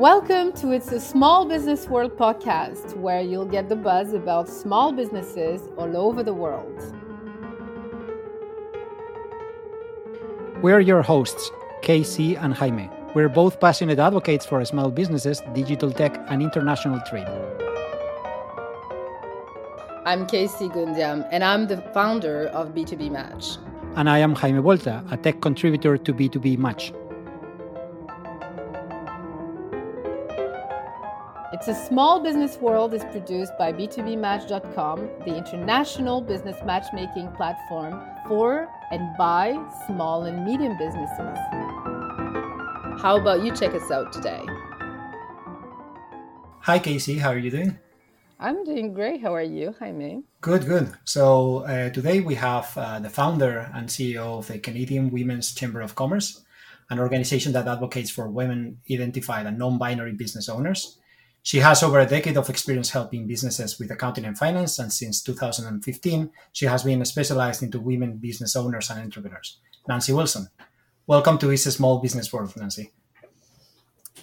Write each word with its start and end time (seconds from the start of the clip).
Welcome 0.00 0.52
to 0.52 0.70
It's 0.70 0.90
a 0.92 0.98
Small 0.98 1.44
Business 1.44 1.86
World 1.86 2.16
podcast, 2.16 2.96
where 2.96 3.20
you'll 3.20 3.44
get 3.44 3.68
the 3.68 3.76
buzz 3.76 4.14
about 4.14 4.48
small 4.48 4.92
businesses 4.92 5.68
all 5.76 5.94
over 5.94 6.22
the 6.22 6.32
world. 6.32 6.72
We're 10.62 10.80
your 10.80 11.02
hosts, 11.02 11.50
KC 11.82 12.42
and 12.42 12.54
Jaime. 12.54 12.88
We're 13.14 13.28
both 13.28 13.60
passionate 13.60 13.98
advocates 13.98 14.46
for 14.46 14.64
small 14.64 14.90
businesses, 14.90 15.42
digital 15.52 15.92
tech, 15.92 16.16
and 16.30 16.40
international 16.40 16.98
trade. 17.00 17.28
I'm 20.06 20.26
KC 20.26 20.72
Goundiam, 20.72 21.28
and 21.30 21.44
I'm 21.44 21.66
the 21.66 21.76
founder 21.92 22.46
of 22.54 22.68
B2BeeMatch. 22.68 23.58
And 23.96 24.08
I 24.08 24.20
am 24.20 24.34
Jaime 24.34 24.60
Buelta, 24.60 25.04
a 25.12 25.18
tech 25.18 25.42
contributor 25.42 25.98
to 25.98 26.14
B2BeeMatch. 26.14 27.09
It's 31.60 31.68
a 31.68 31.74
Small 31.74 32.20
Business 32.20 32.56
World 32.56 32.94
is 32.94 33.04
produced 33.04 33.52
by 33.58 33.70
B2BeeMatch.com, 33.70 35.10
the 35.26 35.36
international 35.36 36.22
business 36.22 36.56
matchmaking 36.64 37.30
platform 37.32 38.00
for 38.26 38.66
and 38.90 39.14
by 39.18 39.62
small 39.86 40.22
and 40.22 40.42
medium 40.42 40.78
businesses. 40.78 41.36
How 43.02 43.18
about 43.20 43.42
you 43.44 43.54
check 43.54 43.74
us 43.74 43.90
out 43.90 44.10
today? 44.10 44.42
Hi, 46.60 46.78
KC. 46.78 47.18
How 47.18 47.28
are 47.28 47.36
you 47.36 47.50
doing? 47.50 47.78
I'm 48.38 48.64
doing 48.64 48.94
great. 48.94 49.20
How 49.20 49.34
are 49.34 49.42
you, 49.42 49.74
Hi 49.80 49.88
Jaime? 49.88 50.22
Good, 50.40 50.64
good. 50.64 50.94
So 51.04 51.58
uh, 51.64 51.90
today 51.90 52.20
we 52.20 52.36
have 52.36 52.72
uh, 52.74 53.00
the 53.00 53.10
founder 53.10 53.70
and 53.74 53.86
CEO 53.86 54.38
of 54.38 54.46
the 54.46 54.58
Canadian 54.60 55.10
Women's 55.10 55.54
Chamber 55.54 55.82
of 55.82 55.94
Commerce, 55.94 56.42
an 56.88 56.98
organization 56.98 57.52
that 57.52 57.68
advocates 57.68 58.08
for 58.08 58.30
women 58.30 58.78
identified 58.90 59.44
and 59.44 59.58
non 59.58 59.76
binary 59.76 60.12
business 60.12 60.48
owners. 60.48 60.96
She 61.42 61.58
has 61.60 61.82
over 61.82 61.98
a 61.98 62.06
decade 62.06 62.36
of 62.36 62.50
experience 62.50 62.90
helping 62.90 63.26
businesses 63.26 63.78
with 63.78 63.90
accounting 63.90 64.26
and 64.26 64.36
finance, 64.36 64.78
and 64.78 64.92
since 64.92 65.22
2015, 65.22 66.30
she 66.52 66.66
has 66.66 66.82
been 66.82 67.02
specialized 67.04 67.62
into 67.62 67.80
women 67.80 68.18
business 68.18 68.56
owners 68.56 68.90
and 68.90 69.00
entrepreneurs. 69.00 69.58
Nancy 69.88 70.12
Wilson, 70.12 70.48
welcome 71.06 71.38
to 71.38 71.50
It's 71.50 71.64
a 71.64 71.72
Small 71.72 71.98
Business 71.98 72.30
World, 72.30 72.54
Nancy. 72.56 72.92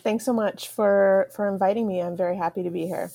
Thanks 0.03 0.25
so 0.25 0.33
much 0.33 0.67
for 0.67 1.27
for 1.35 1.49
inviting 1.49 1.87
me. 1.87 2.01
I'm 2.01 2.15
very 2.15 2.37
happy 2.37 2.61
to 2.61 2.69
be 2.69 2.85
here. 2.85 3.09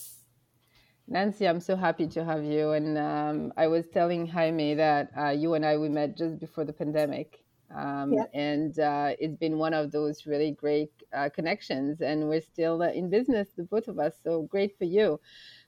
Nancy, 1.06 1.47
I'm 1.47 1.61
so 1.61 1.77
happy 1.77 2.08
to 2.08 2.25
have 2.25 2.45
you. 2.45 2.73
And 2.73 2.98
um, 2.98 3.53
I 3.56 3.69
was 3.69 3.86
telling 3.89 4.27
Jaime 4.27 4.75
that 4.75 5.11
uh, 5.17 5.28
you 5.28 5.55
and 5.55 5.64
I 5.64 5.77
we 5.77 5.89
met 5.89 6.17
just 6.17 6.41
before 6.41 6.64
the 6.64 6.73
pandemic, 6.73 7.42
um, 7.75 8.12
yeah. 8.12 8.25
and 8.34 8.78
uh, 8.78 9.12
it's 9.19 9.37
been 9.37 9.59
one 9.59 9.75
of 9.75 9.92
those 9.92 10.27
really 10.27 10.53
great 10.53 10.91
uh, 11.15 11.28
connections 11.28 12.01
and 12.01 12.29
we're 12.29 12.41
still 12.41 12.83
uh, 12.83 12.91
in 12.91 13.09
business 13.09 13.48
the 13.56 13.62
both 13.64 13.89
of 13.89 13.98
us 13.98 14.14
so 14.23 14.42
great 14.42 14.77
for 14.79 14.84
you 14.84 15.19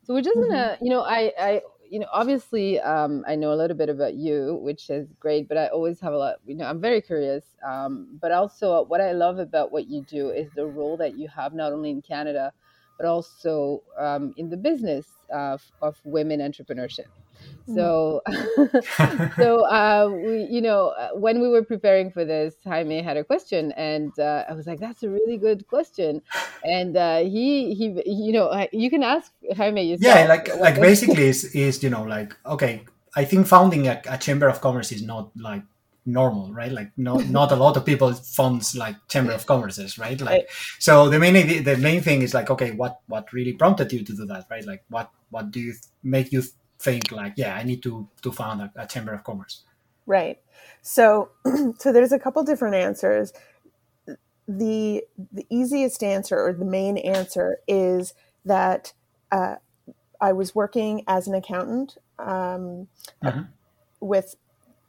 so 0.03 0.15
we're 0.15 0.23
just 0.23 0.37
mm-hmm. 0.37 0.51
gonna 0.51 0.79
you 0.81 0.91
know 0.91 1.03
i 1.03 1.33
i 1.39 1.61
you 1.89 1.99
know 1.99 2.07
obviously 2.13 2.81
um, 2.81 3.25
i 3.27 3.35
know 3.35 3.53
a 3.53 3.55
little 3.57 3.77
bit 3.77 3.89
about 3.89 4.15
you 4.15 4.59
which 4.63 4.91
is 4.91 5.07
great 5.21 5.49
but 5.49 5.57
i 5.57 5.67
always 5.69 6.01
have 6.01 6.13
a 6.13 6.19
lot 6.19 6.37
you 6.47 6.55
know 6.55 6.65
i'm 6.65 6.81
very 6.81 7.01
curious 7.01 7.45
um, 7.67 8.19
but 8.21 8.33
also 8.33 8.85
what 8.85 9.01
i 9.01 9.13
love 9.13 9.39
about 9.39 9.73
what 9.73 9.89
you 9.89 10.03
do 10.03 10.31
is 10.31 10.49
the 10.57 10.67
role 10.67 10.97
that 10.97 11.19
you 11.19 11.29
have 11.29 11.55
not 11.55 11.73
only 11.73 11.91
in 11.91 12.03
canada 12.03 12.53
but 12.97 13.07
also 13.07 13.83
um, 13.99 14.33
in 14.37 14.49
the 14.49 14.57
business 14.57 15.07
of, 15.31 15.63
of 15.83 15.97
women 16.05 16.41
entrepreneurship. 16.41 17.07
So, 17.67 18.23
so 19.37 19.65
uh, 19.71 20.11
we, 20.13 20.47
you 20.51 20.61
know, 20.61 20.89
uh, 20.89 21.11
when 21.15 21.41
we 21.41 21.49
were 21.49 21.63
preparing 21.63 22.11
for 22.11 22.25
this, 22.25 22.55
Jaime 22.65 23.03
had 23.03 23.17
a 23.17 23.25
question, 23.25 23.73
and 23.73 24.17
uh, 24.19 24.45
I 24.49 24.53
was 24.53 24.67
like, 24.67 24.81
"That's 24.81 25.03
a 25.03 25.09
really 25.09 25.39
good 25.39 25.67
question." 25.67 26.23
And 26.65 26.97
uh, 26.97 27.21
he, 27.21 27.75
he, 27.75 28.03
you 28.07 28.33
know, 28.33 28.67
you 28.73 28.91
can 28.91 29.03
ask 29.03 29.33
Jaime 29.57 29.83
yourself. 29.83 30.15
Yeah, 30.15 30.27
like, 30.27 30.55
like 30.57 30.81
basically, 30.81 31.25
is 31.25 31.45
is 31.55 31.83
you 31.83 31.91
know, 31.91 32.03
like, 32.03 32.37
okay, 32.45 32.85
I 33.17 33.25
think 33.25 33.47
founding 33.47 33.89
a, 33.89 34.01
a 34.09 34.19
chamber 34.19 34.49
of 34.49 34.61
commerce 34.61 34.93
is 34.93 35.03
not 35.03 35.31
like 35.37 35.63
normal 36.07 36.53
right 36.53 36.71
like 36.71 36.91
no 36.99 37.17
not 37.17 37.51
a 37.51 37.57
lot 37.57 37.79
of 37.79 37.85
people 37.87 38.13
funds 38.13 38.77
like 38.77 38.95
chamber 39.09 39.33
of 39.33 39.47
commerces 39.47 39.99
right 39.99 40.21
like 40.21 40.51
so 40.79 41.09
the 41.09 41.19
main 41.19 41.65
the 41.65 41.77
main 41.79 42.03
thing 42.03 42.21
is 42.21 42.35
like 42.35 42.51
okay 42.51 42.73
what 42.73 43.01
what 43.07 43.33
really 43.33 43.55
prompted 43.55 43.91
you 43.91 44.05
to 44.05 44.15
do 44.15 44.27
that 44.27 44.45
right 44.51 44.67
like 44.67 44.85
what 44.91 45.11
what 45.31 45.51
do 45.51 45.61
you 45.61 45.73
make 46.03 46.31
you 46.31 46.43
think 46.79 47.13
like, 47.13 47.35
yeah, 47.37 47.55
I 47.55 47.63
need 47.63 47.83
to 47.83 48.09
to 48.23 48.33
found 48.33 48.61
a, 48.63 48.73
a 48.77 48.87
chamber 48.87 49.13
of 49.13 49.25
commerce? 49.25 49.63
Right. 50.07 50.39
So, 50.83 51.31
so 51.79 51.93
there's 51.93 52.13
a 52.13 52.19
couple 52.19 52.43
different 52.45 52.75
answers. 52.75 53.33
The 54.47 55.05
the 55.33 55.47
easiest 55.51 56.03
answer 56.03 56.39
or 56.39 56.53
the 56.53 56.65
main 56.65 56.99
answer 56.99 57.59
is 57.67 58.15
that 58.45 58.93
uh, 59.33 59.57
I 60.21 60.33
was 60.33 60.55
working 60.55 61.03
as 61.07 61.27
an 61.27 61.35
accountant 61.35 61.97
um, 62.19 62.89
mm-hmm. 63.23 63.43
with 64.01 64.37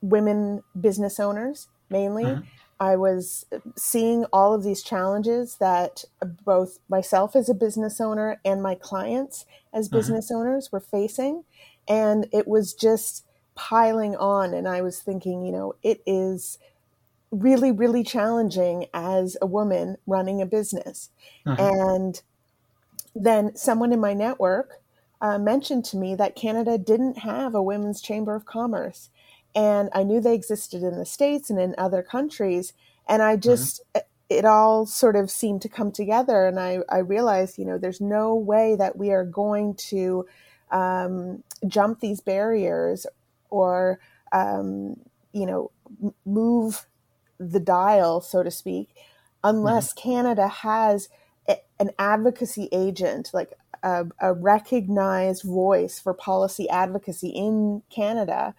women 0.01 0.63
business 0.79 1.19
owners 1.19 1.68
mainly. 1.90 2.25
Mm-hmm. 2.25 2.41
I 2.78 2.97
was 2.97 3.45
seeing 3.78 4.25
all 4.34 4.53
of 4.53 4.63
these 4.63 4.84
challenges 4.84 5.57
that 5.57 6.03
both 6.44 6.79
myself 6.90 7.35
as 7.35 7.47
a 7.47 7.53
business 7.53 8.01
owner 8.01 8.41
and 8.44 8.62
my 8.62 8.75
clients 8.75 9.45
as 9.74 9.88
mm-hmm. 9.88 9.97
business 9.97 10.31
owners 10.31 10.72
were 10.72 10.81
facing 10.81 11.45
and 11.88 12.28
it 12.31 12.47
was 12.47 12.73
just 12.73 13.25
piling 13.56 14.16
on 14.16 14.53
and 14.53 14.68
i 14.68 14.81
was 14.81 15.00
thinking 15.00 15.46
you 15.46 15.51
know 15.51 15.73
it 15.81 16.01
is 16.06 16.59
really 17.31 17.72
really 17.72 18.03
challenging 18.03 18.85
as 18.94 19.38
a 19.41 19.46
woman 19.46 19.97
running 20.06 20.41
a 20.41 20.45
business 20.45 21.09
uh-huh. 21.45 21.56
and 21.59 22.22
then 23.16 23.56
someone 23.56 23.94
in 23.94 24.00
my 24.00 24.13
network 24.13 24.81
uh, 25.22 25.38
mentioned 25.38 25.85
to 25.85 25.97
me 25.97 26.16
that 26.16 26.35
canada 26.35 26.78
didn't 26.78 27.19
have 27.19 27.56
a 27.56 27.63
women's 27.63 28.01
chamber 28.01 28.35
of 28.35 28.45
commerce 28.45 29.09
and 29.56 29.90
i 29.94 30.03
knew 30.03 30.19
they 30.19 30.35
existed 30.35 30.84
in 30.84 30.97
the 30.97 31.06
states 31.06 31.50
and 31.50 31.59
in 31.59 31.74
other 31.78 32.03
countries 32.03 32.74
and 33.07 33.22
i 33.22 33.34
uh-huh. 33.34 33.38
just 33.38 33.81
uh-huh. 33.95 34.03
it 34.29 34.44
all 34.44 34.85
sort 34.85 35.16
of 35.16 35.31
seemed 35.31 35.62
to 35.62 35.69
come 35.69 35.91
together 35.91 36.45
and 36.45 36.59
I, 36.59 36.79
I 36.90 36.97
realized 36.97 37.57
you 37.57 37.63
know 37.66 37.78
there's 37.78 38.01
no 38.01 38.35
way 38.35 38.75
that 38.75 38.97
we 38.97 39.12
are 39.12 39.24
going 39.24 39.75
to 39.75 40.25
um, 40.72 41.44
jump 41.67 41.99
these 41.99 42.21
barriers 42.21 43.05
or 43.49 43.99
um, 44.31 44.97
you 45.33 45.45
know 45.45 45.71
move 46.25 46.85
the 47.39 47.59
dial 47.59 48.21
so 48.21 48.41
to 48.43 48.51
speak 48.51 48.89
unless 49.43 49.93
mm-hmm. 49.93 50.09
canada 50.09 50.47
has 50.47 51.09
a, 51.47 51.57
an 51.79 51.91
advocacy 51.99 52.69
agent 52.71 53.29
like 53.33 53.53
a, 53.83 54.05
a, 54.19 54.33
recognized 54.33 55.43
voice 55.43 55.99
for 55.99 56.13
policy 56.13 56.69
advocacy 56.69 57.29
in 57.29 57.81
canada 57.89 58.55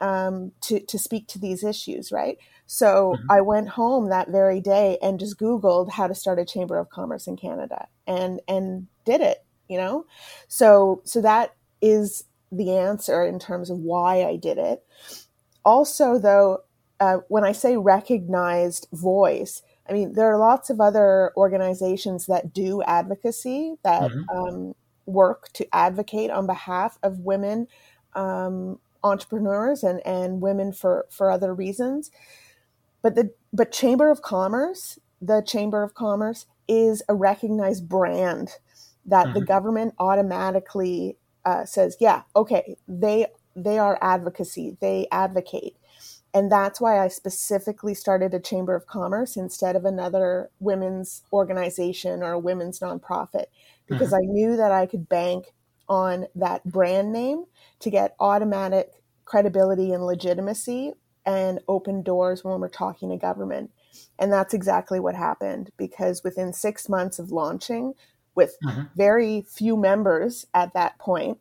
um, 0.00 0.52
to, 0.60 0.80
to 0.80 0.98
speak 0.98 1.28
to 1.28 1.38
these 1.38 1.62
issues 1.62 2.10
right 2.10 2.38
so 2.66 3.14
mm-hmm. 3.14 3.30
i 3.30 3.40
went 3.40 3.68
home 3.68 4.08
that 4.08 4.30
very 4.30 4.60
day 4.60 4.98
and 5.02 5.20
just 5.20 5.38
googled 5.38 5.90
how 5.90 6.06
to 6.06 6.14
start 6.14 6.38
a 6.38 6.44
chamber 6.44 6.78
of 6.78 6.88
commerce 6.88 7.26
in 7.26 7.36
canada 7.36 7.86
and 8.06 8.40
and 8.48 8.86
did 9.04 9.20
it 9.20 9.44
you 9.68 9.76
know 9.76 10.06
so 10.48 11.02
so 11.04 11.20
that 11.20 11.54
is 11.82 12.24
the 12.56 12.76
answer 12.76 13.24
in 13.24 13.38
terms 13.38 13.70
of 13.70 13.78
why 13.78 14.24
i 14.24 14.36
did 14.36 14.58
it 14.58 14.82
also 15.64 16.18
though 16.18 16.58
uh, 17.00 17.18
when 17.28 17.44
i 17.44 17.52
say 17.52 17.76
recognized 17.76 18.86
voice 18.92 19.62
i 19.88 19.92
mean 19.92 20.12
there 20.14 20.32
are 20.32 20.38
lots 20.38 20.70
of 20.70 20.80
other 20.80 21.32
organizations 21.36 22.26
that 22.26 22.52
do 22.52 22.82
advocacy 22.82 23.74
that 23.82 24.10
mm-hmm. 24.10 24.38
um, 24.38 24.74
work 25.06 25.48
to 25.52 25.66
advocate 25.74 26.30
on 26.30 26.46
behalf 26.46 26.98
of 27.02 27.20
women 27.20 27.66
um, 28.14 28.78
entrepreneurs 29.02 29.82
and, 29.82 30.00
and 30.06 30.40
women 30.40 30.72
for, 30.72 31.06
for 31.10 31.30
other 31.30 31.54
reasons 31.54 32.10
but 33.02 33.14
the 33.14 33.30
but 33.52 33.70
chamber 33.70 34.10
of 34.10 34.22
commerce 34.22 34.98
the 35.20 35.42
chamber 35.42 35.82
of 35.82 35.94
commerce 35.94 36.46
is 36.68 37.02
a 37.08 37.14
recognized 37.14 37.88
brand 37.88 38.50
that 39.06 39.26
mm-hmm. 39.26 39.38
the 39.38 39.44
government 39.44 39.94
automatically 39.98 41.16
uh, 41.44 41.64
says, 41.64 41.96
yeah, 42.00 42.22
okay, 42.34 42.76
they 42.88 43.26
they 43.56 43.78
are 43.78 43.98
advocacy, 44.02 44.76
they 44.80 45.06
advocate, 45.12 45.76
and 46.34 46.50
that's 46.50 46.80
why 46.80 46.98
I 46.98 47.08
specifically 47.08 47.94
started 47.94 48.34
a 48.34 48.40
chamber 48.40 48.74
of 48.74 48.86
commerce 48.86 49.36
instead 49.36 49.76
of 49.76 49.84
another 49.84 50.50
women's 50.58 51.22
organization 51.32 52.22
or 52.22 52.32
a 52.32 52.38
women's 52.38 52.80
nonprofit 52.80 53.46
because 53.86 54.08
mm-hmm. 54.08 54.30
I 54.30 54.32
knew 54.32 54.56
that 54.56 54.72
I 54.72 54.86
could 54.86 55.08
bank 55.08 55.52
on 55.88 56.26
that 56.34 56.64
brand 56.64 57.12
name 57.12 57.44
to 57.80 57.90
get 57.90 58.16
automatic 58.18 58.90
credibility 59.24 59.92
and 59.92 60.04
legitimacy 60.04 60.92
and 61.24 61.60
open 61.68 62.02
doors 62.02 62.44
when 62.44 62.60
we're 62.60 62.68
talking 62.68 63.10
to 63.10 63.16
government. 63.16 63.70
And 64.18 64.32
that's 64.32 64.54
exactly 64.54 65.00
what 65.00 65.14
happened 65.14 65.70
because 65.76 66.24
within 66.24 66.52
six 66.52 66.88
months 66.88 67.18
of 67.18 67.30
launching, 67.30 67.94
with 68.34 68.56
mm-hmm. 68.64 68.82
very 68.96 69.42
few 69.42 69.76
members 69.76 70.46
at 70.54 70.74
that 70.74 70.98
point. 70.98 71.38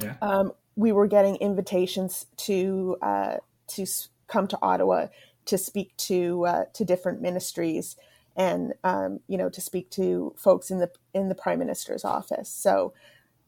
Yeah. 0.00 0.16
Um, 0.20 0.52
we 0.74 0.92
were 0.92 1.06
getting 1.06 1.36
invitations 1.36 2.26
to 2.38 2.96
uh, 3.02 3.36
to 3.68 3.86
come 4.28 4.46
to 4.48 4.58
Ottawa 4.60 5.06
to 5.46 5.58
speak 5.58 5.96
to 5.96 6.44
uh, 6.46 6.64
to 6.74 6.84
different 6.84 7.22
ministries 7.22 7.96
and 8.36 8.74
um, 8.84 9.20
you 9.26 9.38
know 9.38 9.48
to 9.48 9.60
speak 9.60 9.90
to 9.90 10.34
folks 10.36 10.70
in 10.70 10.78
the 10.78 10.90
in 11.14 11.28
the 11.28 11.34
prime 11.34 11.58
minister's 11.58 12.04
office. 12.04 12.50
So 12.50 12.92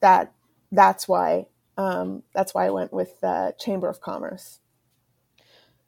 that 0.00 0.32
that's 0.72 1.06
why 1.06 1.46
um, 1.76 2.22
that's 2.34 2.54
why 2.54 2.66
I 2.66 2.70
went 2.70 2.92
with 2.92 3.20
the 3.20 3.54
Chamber 3.58 3.88
of 3.88 4.00
Commerce. 4.00 4.60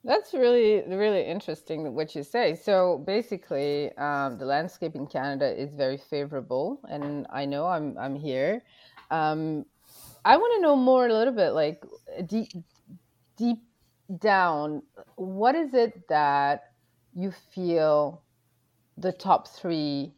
That's 0.02 0.32
really, 0.32 0.82
really 0.88 1.24
interesting 1.26 1.94
what 1.94 2.14
you 2.14 2.22
say. 2.22 2.54
So 2.54 3.02
basically, 3.06 3.94
um, 3.98 4.38
the 4.38 4.46
landscape 4.46 4.94
in 4.94 5.06
Canada 5.06 5.46
is 5.60 5.74
very 5.74 5.98
favorable, 5.98 6.80
and 6.88 7.26
I 7.30 7.44
know 7.44 7.66
I'm 7.66 7.98
I'm 7.98 8.16
here. 8.16 8.62
Um, 9.10 9.66
I 10.24 10.36
want 10.38 10.54
to 10.56 10.62
know 10.62 10.76
more 10.76 11.06
a 11.06 11.12
little 11.12 11.34
bit, 11.34 11.50
like 11.50 11.84
deep, 12.26 12.48
deep 13.36 13.58
down, 14.18 14.82
what 15.16 15.54
is 15.54 15.74
it 15.74 16.08
that 16.08 16.72
you 17.14 17.32
feel 17.54 18.22
the 18.98 19.12
top 19.12 19.48
three 19.48 20.12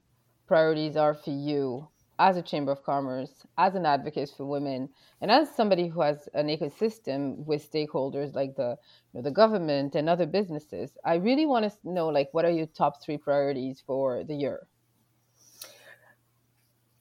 priorities 0.46 0.96
are 0.96 1.14
for 1.14 1.31
you 1.31 1.88
as 2.18 2.36
a 2.36 2.42
chamber 2.42 2.70
of 2.70 2.84
commerce, 2.84 3.46
as 3.58 3.74
an 3.74 3.86
advocate 3.86 4.30
for 4.36 4.44
women, 4.44 4.88
and 5.20 5.30
as 5.30 5.54
somebody 5.54 5.88
who 5.88 6.00
has 6.02 6.28
an 6.34 6.48
ecosystem 6.48 7.44
with 7.46 7.70
stakeholders 7.70 8.34
like 8.34 8.54
the 8.56 8.76
you 9.12 9.18
know, 9.18 9.22
the 9.22 9.30
government 9.30 9.94
and 9.94 10.08
other 10.08 10.26
businesses, 10.26 10.92
I 11.04 11.14
really 11.14 11.46
want 11.46 11.70
to 11.70 11.76
know 11.84 12.08
like 12.08 12.28
what 12.32 12.44
are 12.44 12.50
your 12.50 12.66
top 12.66 13.02
three 13.02 13.16
priorities 13.16 13.82
for 13.84 14.24
the 14.24 14.34
year? 14.34 14.66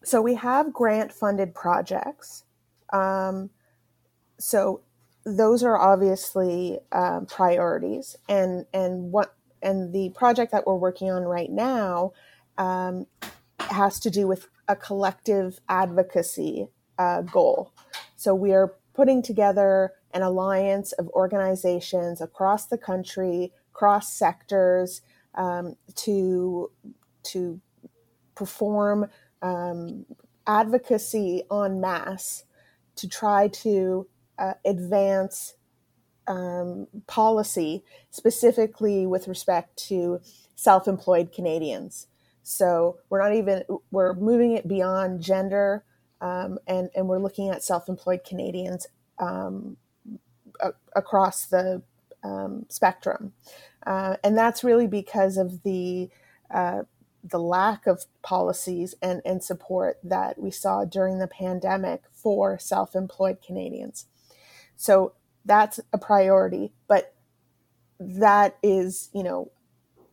So 0.04 0.22
we 0.22 0.36
have 0.36 0.74
grant 0.74 1.12
funded 1.12 1.54
projects. 1.54 2.44
Um, 2.92 3.52
so 4.40 4.82
those 5.24 5.64
are 5.64 5.78
obviously 5.78 6.80
um, 6.92 7.28
priorities, 7.28 8.16
and 8.28 8.66
and 8.74 9.12
what 9.12 9.36
and 9.62 9.94
the 9.94 10.10
project 10.10 10.52
that 10.52 10.66
we're 10.66 10.76
working 10.76 11.12
on 11.12 11.24
right 11.24 11.52
now 11.52 12.14
um, 12.58 13.06
has 13.60 14.00
to 14.00 14.10
do 14.10 14.28
with 14.28 14.48
a 14.68 14.76
collective 14.76 15.60
advocacy 15.70 16.68
uh, 16.98 17.22
goal. 17.22 17.74
So 18.16 18.36
we 18.36 18.54
are 18.54 18.76
putting 18.94 19.22
together 19.22 19.94
an 20.14 20.22
alliance 20.22 20.92
of 20.94 21.08
organizations 21.10 22.22
across 22.22 22.68
the 22.68 22.78
country, 22.78 23.52
cross 23.74 24.12
sectors, 24.14 25.02
um, 25.36 25.76
to 25.96 26.70
to 27.24 27.62
perform 28.36 29.08
um, 29.42 30.06
advocacy 30.48 31.44
en 31.52 31.80
masse 31.80 32.44
to 32.96 33.08
try 33.08 33.48
to 33.48 34.08
uh, 34.38 34.54
advance 34.66 35.56
um, 36.28 36.88
policy 37.08 37.84
specifically 38.10 39.06
with 39.06 39.28
respect 39.28 39.78
to 39.78 40.20
self-employed 40.56 41.32
Canadians. 41.32 42.08
So 42.44 42.98
we're 43.10 43.22
not 43.22 43.36
even 43.36 43.64
we're 43.92 44.14
moving 44.14 44.54
it 44.54 44.68
beyond 44.68 45.22
gender, 45.22 45.84
um, 46.22 46.58
and 46.68 46.90
and 46.96 47.08
we're 47.08 47.20
looking 47.20 47.50
at 47.50 47.64
self-employed 47.64 48.24
Canadians 48.24 48.88
um, 49.20 49.78
a- 50.60 50.74
across 50.96 51.46
the 51.46 51.84
um, 52.24 52.66
spectrum, 52.70 53.34
uh, 53.86 54.18
and 54.24 54.38
that's 54.38 54.64
really 54.64 54.88
because 54.88 55.38
of 55.38 55.64
the 55.64 56.10
uh, 56.50 56.84
the 57.24 57.40
lack 57.40 57.86
of 57.86 58.06
policies 58.24 58.96
and, 59.02 59.22
and 59.24 59.44
support 59.44 60.00
that 60.04 60.40
we 60.40 60.50
saw 60.50 60.86
during 60.86 61.20
the 61.20 61.28
pandemic 61.28 62.02
for 62.12 62.58
self-employed 62.58 63.38
Canadians. 63.46 64.08
So 64.76 65.14
that's 65.46 65.80
a 65.94 65.98
priority, 66.00 66.74
but 66.88 67.14
that 68.00 68.58
is, 68.64 69.10
you 69.14 69.22
know, 69.22 69.52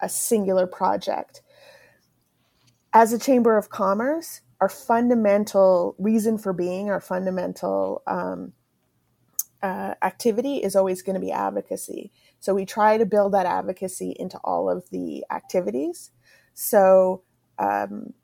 a 0.01 0.09
singular 0.09 0.67
project 0.67 1.41
as 2.99 3.13
a 3.13 3.19
chamber 3.19 3.57
of 3.57 3.71
commerce, 3.71 4.41
our 4.61 4.69
fundamental 4.69 5.95
reason 6.01 6.37
for 6.37 6.53
being, 6.53 6.91
our 6.91 7.01
fundamental 7.01 8.03
um, 8.09 8.53
uh, 9.63 9.95
activity 10.03 10.57
is 10.57 10.75
always 10.75 11.01
going 11.03 11.15
to 11.15 11.21
be 11.21 11.31
advocacy. 11.31 12.11
So 12.41 12.55
we 12.55 12.67
try 12.67 12.99
to 12.99 13.07
build 13.07 13.35
that 13.35 13.47
advocacy 13.47 14.17
into 14.19 14.37
all 14.39 14.69
of 14.69 14.91
the 14.91 15.25
activities. 15.31 16.11
So, 16.55 17.23
um, 17.61 18.15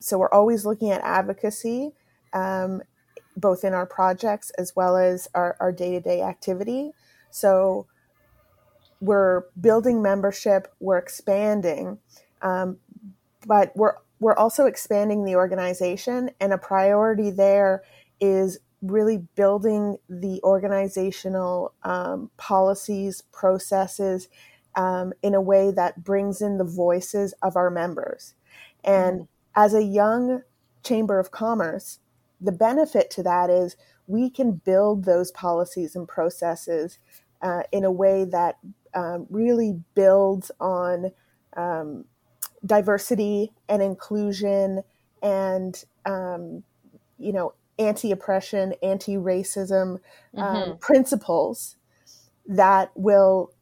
so 0.00 0.18
we're 0.18 0.28
always 0.28 0.66
looking 0.66 0.90
at 0.90 1.00
advocacy, 1.02 1.92
um, 2.34 2.82
both 3.38 3.64
in 3.64 3.72
our 3.72 3.86
projects 3.86 4.50
as 4.58 4.76
well 4.76 4.98
as 4.98 5.28
our 5.34 5.72
day 5.72 5.92
to 5.92 6.00
day 6.00 6.20
activity. 6.20 6.90
So 7.30 7.86
we're 9.00 9.44
building 9.58 10.02
membership, 10.02 10.68
we're 10.78 10.98
expanding, 10.98 12.00
um, 12.42 12.76
but 13.46 13.74
we're 13.74 13.94
we're 14.20 14.36
also 14.36 14.66
expanding 14.66 15.24
the 15.24 15.34
organization 15.34 16.30
and 16.40 16.52
a 16.52 16.58
priority 16.58 17.30
there 17.30 17.82
is 18.20 18.58
really 18.82 19.18
building 19.34 19.96
the 20.08 20.40
organizational 20.42 21.74
um, 21.82 22.30
policies 22.36 23.22
processes 23.32 24.28
um, 24.76 25.12
in 25.22 25.34
a 25.34 25.40
way 25.40 25.70
that 25.70 26.04
brings 26.04 26.40
in 26.40 26.58
the 26.58 26.64
voices 26.64 27.34
of 27.42 27.56
our 27.56 27.70
members 27.70 28.34
and 28.84 29.22
mm-hmm. 29.22 29.60
as 29.60 29.74
a 29.74 29.82
young 29.82 30.42
chamber 30.82 31.18
of 31.18 31.30
commerce 31.30 31.98
the 32.40 32.52
benefit 32.52 33.10
to 33.10 33.22
that 33.22 33.50
is 33.50 33.76
we 34.06 34.30
can 34.30 34.52
build 34.52 35.04
those 35.04 35.30
policies 35.32 35.94
and 35.94 36.08
processes 36.08 36.98
uh, 37.42 37.62
in 37.72 37.84
a 37.84 37.92
way 37.92 38.24
that 38.24 38.58
um, 38.94 39.26
really 39.30 39.80
builds 39.94 40.50
on 40.60 41.12
um, 41.56 42.04
diversity 42.64 43.52
and 43.68 43.82
inclusion 43.82 44.82
and 45.22 45.84
um, 46.04 46.62
you 47.18 47.32
know 47.32 47.54
anti-oppression 47.78 48.74
anti-racism 48.82 49.98
um, 50.36 50.56
mm-hmm. 50.56 50.76
principles 50.78 51.76
that 52.46 52.90
will 52.94 53.52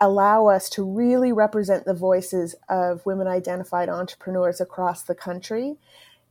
allow 0.00 0.46
us 0.46 0.68
to 0.68 0.84
really 0.84 1.32
represent 1.32 1.84
the 1.84 1.94
voices 1.94 2.54
of 2.68 3.04
women 3.06 3.26
identified 3.26 3.88
entrepreneurs 3.88 4.60
across 4.60 5.02
the 5.02 5.14
country 5.14 5.76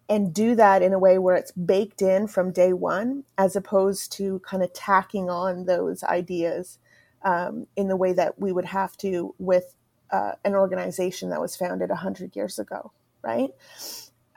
and 0.07 0.33
do 0.33 0.53
that 0.55 0.81
in 0.81 0.93
a 0.93 0.99
way 0.99 1.17
where 1.17 1.35
it's 1.35 1.51
baked 1.51 2.01
in 2.01 2.27
from 2.27 2.51
day 2.51 2.73
one 2.73 3.23
as 3.37 3.55
opposed 3.55 4.11
to 4.11 4.39
kind 4.39 4.61
of 4.61 4.71
tacking 4.73 5.29
on 5.29 5.65
those 5.65 6.03
ideas 6.03 6.77
um, 7.23 7.65
in 7.75 7.87
the 7.87 7.95
way 7.95 8.13
that 8.13 8.39
we 8.39 8.51
would 8.51 8.65
have 8.65 8.95
to 8.97 9.33
with 9.39 9.75
uh, 10.11 10.33
an 10.43 10.53
organization 10.55 11.29
that 11.29 11.41
was 11.41 11.55
founded 11.55 11.89
100 11.89 12.35
years 12.35 12.59
ago, 12.59 12.91
right? 13.21 13.49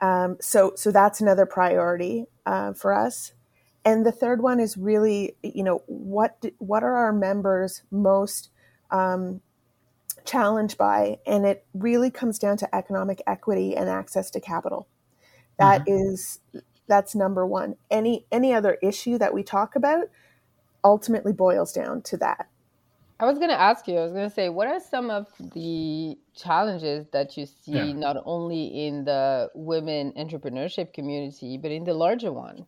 Um, 0.01 0.37
so, 0.39 0.73
so 0.75 0.91
that's 0.91 1.21
another 1.21 1.45
priority 1.45 2.25
uh, 2.45 2.73
for 2.73 2.93
us. 2.93 3.33
And 3.85 4.05
the 4.05 4.11
third 4.11 4.41
one 4.41 4.59
is 4.59 4.77
really, 4.77 5.35
you 5.41 5.63
know, 5.63 5.83
what 5.87 6.43
what 6.57 6.83
are 6.83 6.95
our 6.95 7.13
members 7.13 7.81
most 7.91 8.49
um, 8.91 9.41
challenged 10.25 10.77
by? 10.77 11.19
And 11.25 11.45
it 11.45 11.65
really 11.73 12.11
comes 12.11 12.37
down 12.37 12.57
to 12.57 12.75
economic 12.75 13.21
equity 13.25 13.75
and 13.75 13.89
access 13.89 14.29
to 14.31 14.41
capital. 14.41 14.87
That 15.57 15.85
mm-hmm. 15.85 16.11
is, 16.11 16.39
that's 16.87 17.15
number 17.15 17.45
one. 17.45 17.75
Any 17.89 18.25
any 18.31 18.53
other 18.53 18.77
issue 18.81 19.17
that 19.17 19.33
we 19.33 19.43
talk 19.43 19.75
about 19.75 20.05
ultimately 20.83 21.33
boils 21.33 21.71
down 21.71 22.01
to 22.03 22.17
that. 22.17 22.47
I 23.19 23.25
was 23.25 23.37
going 23.37 23.49
to 23.49 23.59
ask 23.59 23.85
you, 23.87 23.97
I 23.97 24.03
was 24.03 24.13
going 24.13 24.29
to 24.29 24.33
say, 24.33 24.47
what 24.47 24.67
are 24.67 24.79
some 24.79 25.09
of 25.09 25.27
the 25.53 26.17
challenges 26.35 27.05
that 27.11 27.35
you 27.35 27.45
see 27.45 27.73
yeah. 27.73 27.91
not 27.91 28.15
only 28.23 28.87
in 28.87 29.03
the 29.03 29.49
women 29.53 30.13
entrepreneurship 30.17 30.93
community, 30.93 31.57
but 31.57 31.69
in 31.69 31.83
the 31.83 31.93
larger 31.93 32.31
one? 32.31 32.65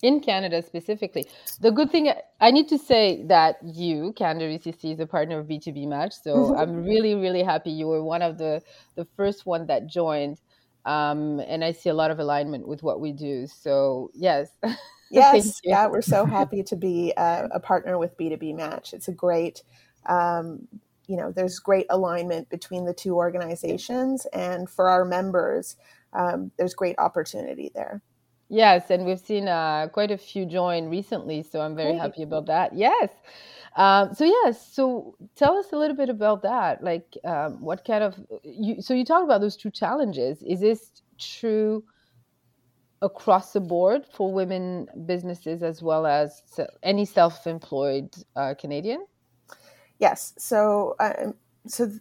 In 0.00 0.20
Canada 0.20 0.62
specifically, 0.62 1.26
the 1.60 1.72
good 1.72 1.90
thing 1.90 2.12
I 2.40 2.52
need 2.52 2.68
to 2.68 2.78
say 2.78 3.24
that 3.24 3.56
you, 3.64 4.14
CanWCC, 4.16 4.92
is 4.92 5.00
a 5.00 5.06
partner 5.06 5.40
of 5.40 5.48
B2BeeMatch. 5.48 6.22
So. 6.22 6.56
I'm 6.58 6.84
really, 6.84 7.16
really 7.16 7.42
happy 7.42 7.72
you 7.72 7.88
were 7.88 8.04
one 8.04 8.22
of 8.22 8.38
the, 8.38 8.62
the 8.94 9.04
first 9.16 9.46
one 9.46 9.66
that 9.66 9.88
joined. 9.88 10.38
Um, 10.84 11.40
and 11.40 11.64
I 11.64 11.72
see 11.72 11.88
a 11.88 11.94
lot 11.94 12.12
of 12.12 12.20
alignment 12.20 12.68
with 12.68 12.84
what 12.84 13.00
we 13.00 13.10
do. 13.10 13.48
So, 13.48 14.12
yes. 14.14 14.50
Yes, 15.10 15.60
yeah, 15.64 15.86
we're 15.86 16.02
so 16.02 16.26
happy 16.26 16.62
to 16.64 16.76
be 16.76 17.14
a, 17.16 17.48
a 17.52 17.60
partner 17.60 17.96
with 17.96 18.14
B2BeeMatch. 18.18 18.92
It's 18.92 19.08
a 19.08 19.12
great 19.12 19.62
um, 20.06 20.66
you 21.06 21.16
know, 21.16 21.32
there's 21.32 21.58
great 21.58 21.86
alignment 21.90 22.48
between 22.50 22.84
the 22.84 22.94
two 22.94 23.14
organizations, 23.16 24.26
and 24.32 24.68
for 24.68 24.88
our 24.88 25.04
members, 25.04 25.76
um, 26.12 26.50
there's 26.58 26.74
great 26.74 26.98
opportunity 26.98 27.70
there. 27.74 28.02
Yes, 28.50 28.90
and 28.90 29.04
we've 29.04 29.20
seen 29.20 29.46
uh, 29.48 29.88
quite 29.92 30.10
a 30.10 30.18
few 30.18 30.46
join 30.46 30.88
recently, 30.88 31.42
so 31.42 31.60
I'm 31.60 31.76
very 31.76 31.92
great. 31.92 32.00
happy 32.00 32.22
about 32.22 32.46
that. 32.46 32.74
Yes. 32.74 33.10
Um, 33.76 34.14
so 34.14 34.24
yes, 34.24 34.72
so 34.72 35.14
tell 35.36 35.56
us 35.56 35.66
a 35.72 35.76
little 35.76 35.96
bit 35.96 36.08
about 36.08 36.42
that. 36.42 36.82
Like, 36.82 37.16
um, 37.24 37.60
what 37.60 37.84
kind 37.84 38.02
of 38.02 38.18
you? 38.42 38.80
So 38.80 38.94
you 38.94 39.04
talked 39.04 39.24
about 39.24 39.40
those 39.40 39.56
two 39.56 39.70
challenges. 39.70 40.42
Is 40.42 40.60
this 40.60 41.02
true 41.18 41.84
across 43.02 43.52
the 43.52 43.60
board 43.60 44.04
for 44.12 44.32
women 44.32 44.88
businesses 45.06 45.62
as 45.62 45.82
well 45.82 46.06
as 46.06 46.42
any 46.82 47.04
self-employed 47.04 48.16
uh, 48.34 48.54
Canadian? 48.58 49.06
Yes. 49.98 50.34
So, 50.38 50.96
um, 51.00 51.34
so 51.66 51.92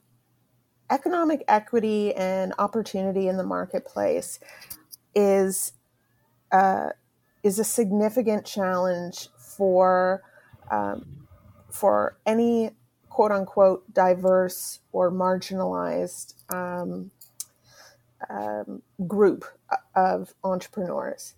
economic 0.92 1.44
equity 1.50 2.14
and 2.16 2.54
opportunity 2.60 3.28
in 3.28 3.38
the 3.38 3.44
marketplace 3.44 4.40
is 5.16 5.74
uh, 6.52 6.90
is 7.44 7.60
a 7.60 7.64
significant 7.64 8.46
challenge 8.46 9.30
for 9.38 10.24
um, 10.72 11.28
for 11.72 12.18
any 12.26 12.72
quote 13.10 13.32
unquote 13.32 13.94
diverse 13.94 14.80
or 14.92 15.12
marginalized 15.12 16.36
um, 16.54 17.12
um, 18.30 18.82
group 19.08 19.46
of 19.96 20.34
entrepreneurs, 20.44 21.36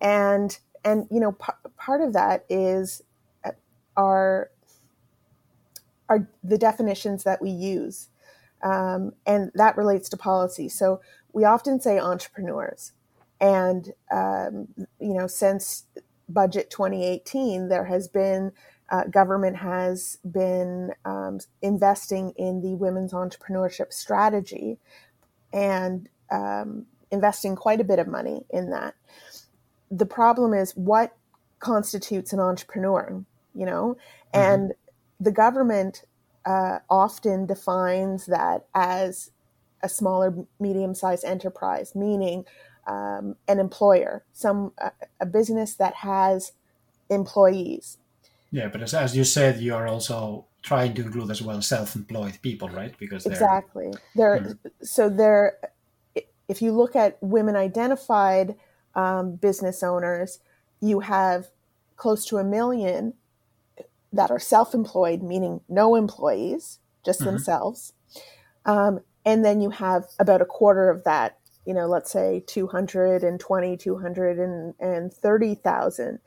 and 0.00 0.58
and 0.84 1.06
you 1.10 1.20
know 1.20 1.32
p- 1.32 1.70
part 1.78 2.00
of 2.02 2.12
that 2.14 2.44
is 2.48 3.02
uh, 3.44 3.52
our 3.96 4.50
are 6.10 6.28
the 6.44 6.58
definitions 6.58 7.24
that 7.24 7.40
we 7.40 7.48
use, 7.50 8.08
um, 8.62 9.12
and 9.24 9.50
that 9.54 9.78
relates 9.78 10.10
to 10.10 10.18
policy. 10.18 10.68
So 10.68 11.00
we 11.32 11.44
often 11.44 11.80
say 11.80 11.98
entrepreneurs, 11.98 12.92
and 13.40 13.94
um, 14.10 14.68
you 15.00 15.14
know 15.14 15.26
since 15.26 15.84
budget 16.28 16.68
2018, 16.70 17.68
there 17.68 17.86
has 17.86 18.08
been 18.08 18.52
uh, 18.90 19.04
government 19.04 19.56
has 19.56 20.18
been 20.30 20.92
um, 21.04 21.38
investing 21.62 22.32
in 22.36 22.60
the 22.60 22.74
women's 22.74 23.12
entrepreneurship 23.12 23.92
strategy 23.92 24.78
and 25.52 26.08
um, 26.30 26.86
investing 27.10 27.54
quite 27.54 27.80
a 27.80 27.84
bit 27.84 28.00
of 28.00 28.08
money 28.08 28.44
in 28.50 28.70
that. 28.70 28.94
The 29.90 30.06
problem 30.06 30.54
is 30.54 30.72
what 30.72 31.16
constitutes 31.60 32.32
an 32.32 32.40
entrepreneur, 32.40 33.24
you 33.54 33.66
know, 33.66 33.96
mm-hmm. 34.34 34.40
and 34.40 34.72
the 35.20 35.32
government 35.32 36.04
uh, 36.46 36.78
often 36.88 37.46
defines 37.46 38.26
that 38.26 38.66
as 38.74 39.30
a 39.82 39.88
smaller, 39.88 40.34
medium-sized 40.58 41.24
enterprise, 41.24 41.94
meaning 41.94 42.44
um, 42.86 43.36
an 43.46 43.58
employer, 43.58 44.24
some 44.32 44.72
uh, 44.80 44.90
a 45.20 45.26
business 45.26 45.74
that 45.74 45.94
has 45.96 46.52
employees. 47.08 47.98
Yeah, 48.50 48.68
but 48.68 48.82
as, 48.82 48.94
as 48.94 49.16
you 49.16 49.24
said, 49.24 49.60
you 49.60 49.74
are 49.74 49.86
also 49.86 50.46
trying 50.62 50.94
to 50.94 51.02
include 51.02 51.30
as 51.30 51.40
well 51.40 51.62
self-employed 51.62 52.38
people, 52.42 52.68
right? 52.68 52.94
Because 52.98 53.24
they're, 53.24 53.32
exactly, 53.32 53.92
they're 54.14 54.40
mm-hmm. 54.40 54.68
so 54.82 55.08
they're. 55.08 55.58
If 56.48 56.60
you 56.60 56.72
look 56.72 56.96
at 56.96 57.16
women 57.20 57.54
identified 57.54 58.56
um, 58.96 59.36
business 59.36 59.84
owners, 59.84 60.40
you 60.80 61.00
have 61.00 61.50
close 61.96 62.26
to 62.26 62.38
a 62.38 62.44
million 62.44 63.14
that 64.12 64.30
are 64.30 64.38
self-employed, 64.38 65.22
meaning 65.22 65.60
no 65.68 65.94
employees, 65.94 66.78
just 67.04 67.20
mm-hmm. 67.20 67.30
themselves, 67.30 67.92
um, 68.66 69.00
and 69.24 69.44
then 69.44 69.60
you 69.60 69.70
have 69.70 70.06
about 70.18 70.42
a 70.42 70.46
quarter 70.46 70.90
of 70.90 71.04
that 71.04 71.36
you 71.66 71.74
know, 71.74 71.86
let's 71.86 72.10
say 72.10 72.42
220, 72.46 73.76
230,000 73.76 76.18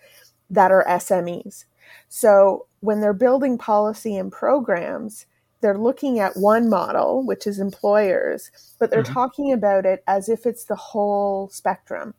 that 0.50 0.72
are 0.72 0.86
SMEs. 0.88 1.66
So 2.08 2.68
when 2.80 3.02
they're 3.02 3.12
building 3.14 3.58
policy 3.58 4.16
and 4.16 4.32
programs, 4.32 5.26
they're 5.62 5.78
looking 5.78 6.20
at 6.20 6.38
one 6.38 6.70
model, 6.70 7.26
which 7.26 7.46
is 7.48 7.60
employers, 7.60 8.52
but 8.80 8.92
they're 8.92 9.04
mm-hmm. 9.04 9.14
talking 9.14 9.52
about 9.52 9.86
it 9.86 10.02
as 10.08 10.30
if 10.30 10.46
it's 10.46 10.64
the 10.66 10.76
whole 10.76 11.50
spectrum. 11.50 12.14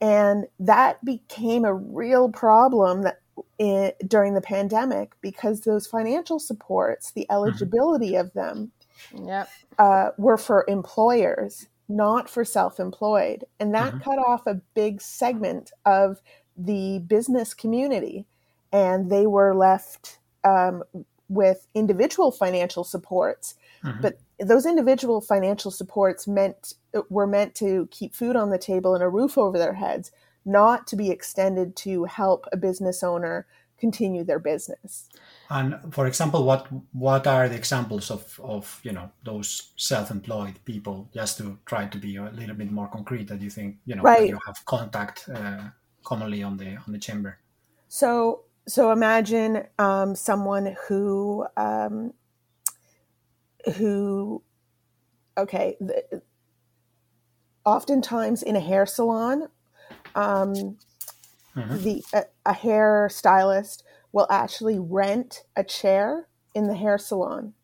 And 0.00 0.46
that 0.58 1.04
became 1.04 1.66
a 1.66 1.74
real 1.74 2.30
problem 2.30 3.02
that 3.02 3.19
in, 3.58 3.92
during 4.06 4.34
the 4.34 4.40
pandemic 4.40 5.12
because 5.20 5.62
those 5.62 5.86
financial 5.86 6.38
supports, 6.38 7.12
the 7.12 7.22
mm-hmm. 7.22 7.32
eligibility 7.32 8.12
mm-hmm. 8.12 8.26
of 8.26 8.32
them, 8.32 8.72
yep. 9.14 9.48
uh, 9.78 10.10
were 10.18 10.38
for 10.38 10.64
employers 10.68 11.66
not 11.90 12.30
for 12.30 12.44
self 12.44 12.80
employed. 12.80 13.44
And 13.58 13.74
that 13.74 13.92
mm-hmm. 13.92 14.02
cut 14.02 14.18
off 14.18 14.46
a 14.46 14.60
big 14.74 15.02
segment 15.02 15.72
of 15.84 16.22
the 16.56 17.00
business 17.00 17.52
community. 17.52 18.26
And 18.72 19.10
they 19.10 19.26
were 19.26 19.54
left 19.54 20.20
um, 20.44 20.84
with 21.28 21.66
individual 21.74 22.30
financial 22.30 22.84
supports. 22.84 23.56
Mm-hmm. 23.84 24.00
But 24.00 24.20
those 24.38 24.64
individual 24.64 25.20
financial 25.20 25.70
supports 25.70 26.26
meant 26.26 26.74
were 27.08 27.26
meant 27.26 27.54
to 27.56 27.88
keep 27.90 28.14
food 28.14 28.36
on 28.36 28.50
the 28.50 28.58
table 28.58 28.94
and 28.94 29.02
a 29.02 29.08
roof 29.08 29.36
over 29.36 29.58
their 29.58 29.74
heads, 29.74 30.12
not 30.44 30.86
to 30.88 30.96
be 30.96 31.10
extended 31.10 31.76
to 31.76 32.04
help 32.04 32.46
a 32.52 32.56
business 32.56 33.02
owner 33.02 33.46
continue 33.78 34.22
their 34.24 34.38
business. 34.38 35.08
And 35.48 35.76
for 35.90 36.06
example, 36.06 36.44
what 36.44 36.68
what 36.92 37.26
are 37.26 37.48
the 37.48 37.56
examples 37.56 38.10
of, 38.10 38.38
of 38.42 38.80
you 38.82 38.92
know 38.92 39.10
those 39.24 39.72
self-employed 39.76 40.60
people? 40.64 41.08
Just 41.14 41.38
to 41.38 41.58
try 41.66 41.86
to 41.86 41.98
be 41.98 42.16
a 42.16 42.30
little 42.30 42.54
bit 42.54 42.70
more 42.70 42.88
concrete, 42.88 43.28
that 43.28 43.40
you 43.40 43.50
think 43.50 43.76
you 43.86 43.96
know 43.96 44.02
right. 44.02 44.28
you 44.28 44.38
have 44.46 44.64
contact 44.64 45.28
uh, 45.34 45.70
commonly 46.04 46.42
on 46.42 46.56
the 46.56 46.76
on 46.76 46.92
the 46.92 46.98
chamber. 46.98 47.38
So 47.88 48.44
so 48.68 48.92
imagine 48.92 49.64
um, 49.78 50.14
someone 50.14 50.76
who 50.86 51.46
um, 51.56 52.12
who 53.76 54.42
okay, 55.36 55.76
the, 55.80 56.22
oftentimes 57.64 58.42
in 58.42 58.56
a 58.56 58.60
hair 58.60 58.86
salon, 58.86 59.48
um, 60.14 60.76
mm-hmm. 61.56 61.78
the 61.82 62.04
a, 62.12 62.24
a 62.46 62.52
hair 62.52 63.08
stylist 63.10 63.84
will 64.12 64.26
actually 64.30 64.78
rent 64.78 65.44
a 65.56 65.64
chair 65.64 66.28
in 66.54 66.66
the 66.66 66.74
hair 66.74 66.98
salon. 66.98 67.54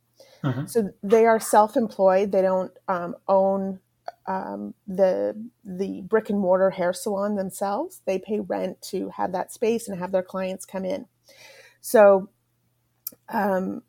Mm-hmm. 0.42 0.66
So 0.66 0.90
they 1.02 1.26
are 1.26 1.40
self-employed. 1.40 2.30
They 2.30 2.42
don't 2.42 2.72
um, 2.88 3.16
own 3.26 3.80
um, 4.26 4.74
the 4.86 5.34
the 5.64 6.02
brick 6.02 6.30
and 6.30 6.38
mortar 6.38 6.70
hair 6.70 6.92
salon 6.92 7.36
themselves. 7.36 8.02
They 8.06 8.18
pay 8.18 8.40
rent 8.40 8.80
to 8.90 9.10
have 9.16 9.32
that 9.32 9.52
space 9.52 9.88
and 9.88 9.98
have 9.98 10.12
their 10.12 10.22
clients 10.22 10.64
come 10.64 10.84
in. 10.84 11.06
So 11.80 12.28
um, 13.28 13.82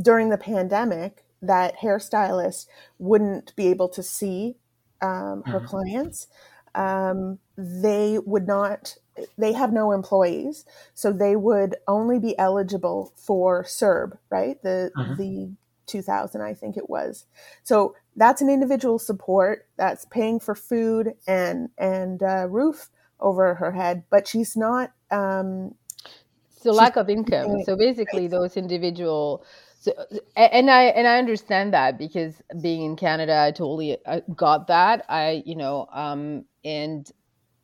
during 0.00 0.30
the 0.30 0.38
pandemic, 0.38 1.24
that 1.40 1.78
hairstylist 1.78 2.66
wouldn't 2.98 3.54
be 3.56 3.68
able 3.68 3.88
to 3.90 4.02
see 4.02 4.56
um, 5.00 5.42
her 5.46 5.58
mm-hmm. 5.58 5.66
clients. 5.66 6.28
Um, 6.74 7.38
they 7.56 8.18
would 8.18 8.46
not 8.46 8.96
they 9.36 9.52
have 9.52 9.72
no 9.72 9.92
employees, 9.92 10.64
so 10.94 11.12
they 11.12 11.36
would 11.36 11.76
only 11.86 12.18
be 12.18 12.38
eligible 12.38 13.12
for 13.14 13.62
CERB, 13.64 14.16
right? 14.30 14.62
The 14.62 14.90
uh-huh. 14.96 15.14
the 15.16 15.52
2000, 15.86 16.40
I 16.40 16.54
think 16.54 16.76
it 16.76 16.88
was. 16.88 17.26
So 17.62 17.94
that's 18.16 18.40
an 18.40 18.48
individual 18.48 18.98
support 18.98 19.66
that's 19.76 20.04
paying 20.06 20.40
for 20.40 20.54
food 20.54 21.14
and 21.26 21.68
and 21.76 22.22
uh, 22.22 22.46
roof 22.48 22.90
over 23.20 23.54
her 23.54 23.72
head, 23.72 24.04
but 24.10 24.26
she's 24.26 24.56
not. 24.56 24.92
Um, 25.10 25.74
so 26.60 26.72
lack 26.72 26.96
of 26.96 27.10
income. 27.10 27.62
So 27.64 27.76
basically, 27.76 28.28
those 28.28 28.56
individual. 28.56 29.44
So, 29.80 29.92
and 30.36 30.70
I 30.70 30.84
and 30.84 31.08
I 31.08 31.18
understand 31.18 31.74
that 31.74 31.98
because 31.98 32.40
being 32.60 32.82
in 32.82 32.96
Canada, 32.96 33.36
I 33.36 33.50
totally 33.50 33.98
uh, 34.06 34.20
got 34.34 34.68
that. 34.68 35.04
I 35.08 35.42
you 35.44 35.56
know 35.56 35.88
um, 35.92 36.44
and 36.64 37.10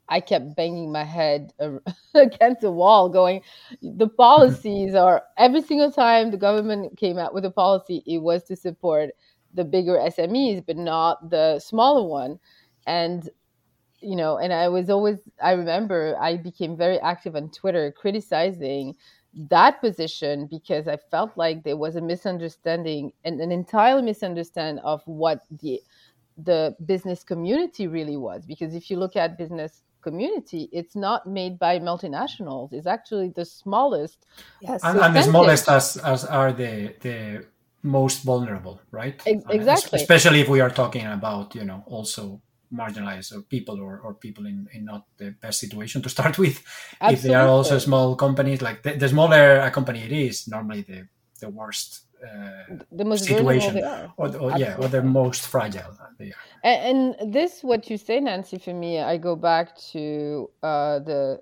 I 0.09 0.21
kept 0.21 0.57
banging 0.57 0.91
my 0.91 1.05
head 1.05 1.53
against 2.15 2.63
the 2.63 2.73
wall, 2.73 3.09
going, 3.09 3.43
the 3.83 4.09
policies 4.09 4.95
are 4.95 5.23
every 5.39 5.63
single 5.63 5.93
time 5.93 6.31
the 6.31 6.37
government 6.37 6.97
came 6.97 7.19
out 7.19 7.35
with 7.35 7.45
a 7.45 7.51
policy, 7.51 8.03
it 8.07 8.19
was 8.19 8.43
to 8.45 8.57
support 8.57 9.11
the 9.55 9.65
bigger 9.65 9.99
SMEs, 9.99 10.65
but 10.67 10.77
not 10.77 11.31
the 11.31 11.59
smaller 11.59 12.07
one. 12.07 12.39
And, 12.87 13.29
you 14.01 14.17
know, 14.17 14.39
and 14.39 14.53
I 14.53 14.69
was 14.69 14.91
always, 14.91 15.19
I 15.43 15.53
remember 15.53 16.17
I 16.21 16.37
became 16.37 16.77
very 16.77 16.99
active 17.01 17.37
on 17.37 17.51
Twitter 17.51 17.93
criticizing 17.93 18.95
that 19.51 19.81
position 19.81 20.47
because 20.51 20.89
I 20.89 20.97
felt 21.11 21.37
like 21.37 21.63
there 21.63 21.77
was 21.77 21.97
a 21.97 22.01
misunderstanding 22.01 23.13
and 23.25 23.41
an 23.41 23.53
entire 23.53 24.03
misunderstanding 24.03 24.83
of 24.85 25.03
what 25.07 25.41
the 25.61 25.81
the 26.39 26.77
business 26.85 27.25
community 27.25 27.87
really 27.87 28.17
was 28.17 28.47
because 28.47 28.75
if 28.75 28.91
you 28.91 28.97
look 28.97 29.17
at 29.17 29.37
business 29.37 29.83
community, 30.01 30.69
it's 30.73 30.95
not 30.95 31.27
made 31.27 31.59
by 31.59 31.79
multinationals. 31.79 32.73
It's 32.73 32.87
actually 32.87 33.31
the 33.31 33.45
smallest. 33.45 34.27
Yes, 34.61 34.81
and, 34.85 34.99
and 35.01 35.15
the 35.17 35.23
smallest 35.23 35.69
as, 35.69 35.97
as 35.99 36.25
are 36.25 36.53
the 36.53 36.95
the 37.01 37.47
most 37.83 38.23
vulnerable, 38.23 38.81
right? 38.91 39.21
Exactly. 39.27 40.01
especially 40.01 40.41
if 40.41 40.49
we 40.49 40.61
are 40.61 40.71
talking 40.71 41.07
about 41.07 41.55
you 41.55 41.65
know 41.65 41.83
also 41.87 42.41
marginalized 42.73 43.33
people 43.49 43.81
or, 43.81 43.99
or 43.99 44.13
people 44.13 44.45
in, 44.45 44.69
in 44.75 44.85
not 44.85 45.07
the 45.17 45.31
best 45.41 45.59
situation 45.59 46.03
to 46.03 46.09
start 46.09 46.39
with. 46.45 46.63
Absolutely. 47.01 47.15
If 47.15 47.23
they 47.23 47.35
are 47.35 47.49
also 47.49 47.79
small 47.79 48.15
companies, 48.15 48.61
like 48.63 48.83
the, 48.83 48.93
the 48.93 49.09
smaller 49.09 49.61
a 49.61 49.71
company 49.71 50.01
it 50.03 50.13
is, 50.13 50.47
normally 50.47 50.83
the 50.83 51.09
the 51.41 51.49
worst 51.49 52.08
the 52.93 53.05
most 53.05 53.25
situation. 53.25 53.83
or, 54.17 54.37
or 54.37 54.59
yeah 54.59 54.77
or 54.79 54.89
the 54.89 55.03
most 55.03 55.47
fragile 55.47 55.97
they 56.19 56.27
are. 56.27 56.45
And, 56.65 57.15
and, 57.21 57.33
this 57.33 57.63
what 57.63 57.89
you 57.91 57.97
say 57.97 58.21
nancy 58.21 58.59
for 58.59 58.75
me 58.75 59.01
i 59.01 59.17
go 59.17 59.37
back 59.37 59.77
to 59.93 60.51
uh, 60.63 60.99
the 61.01 61.41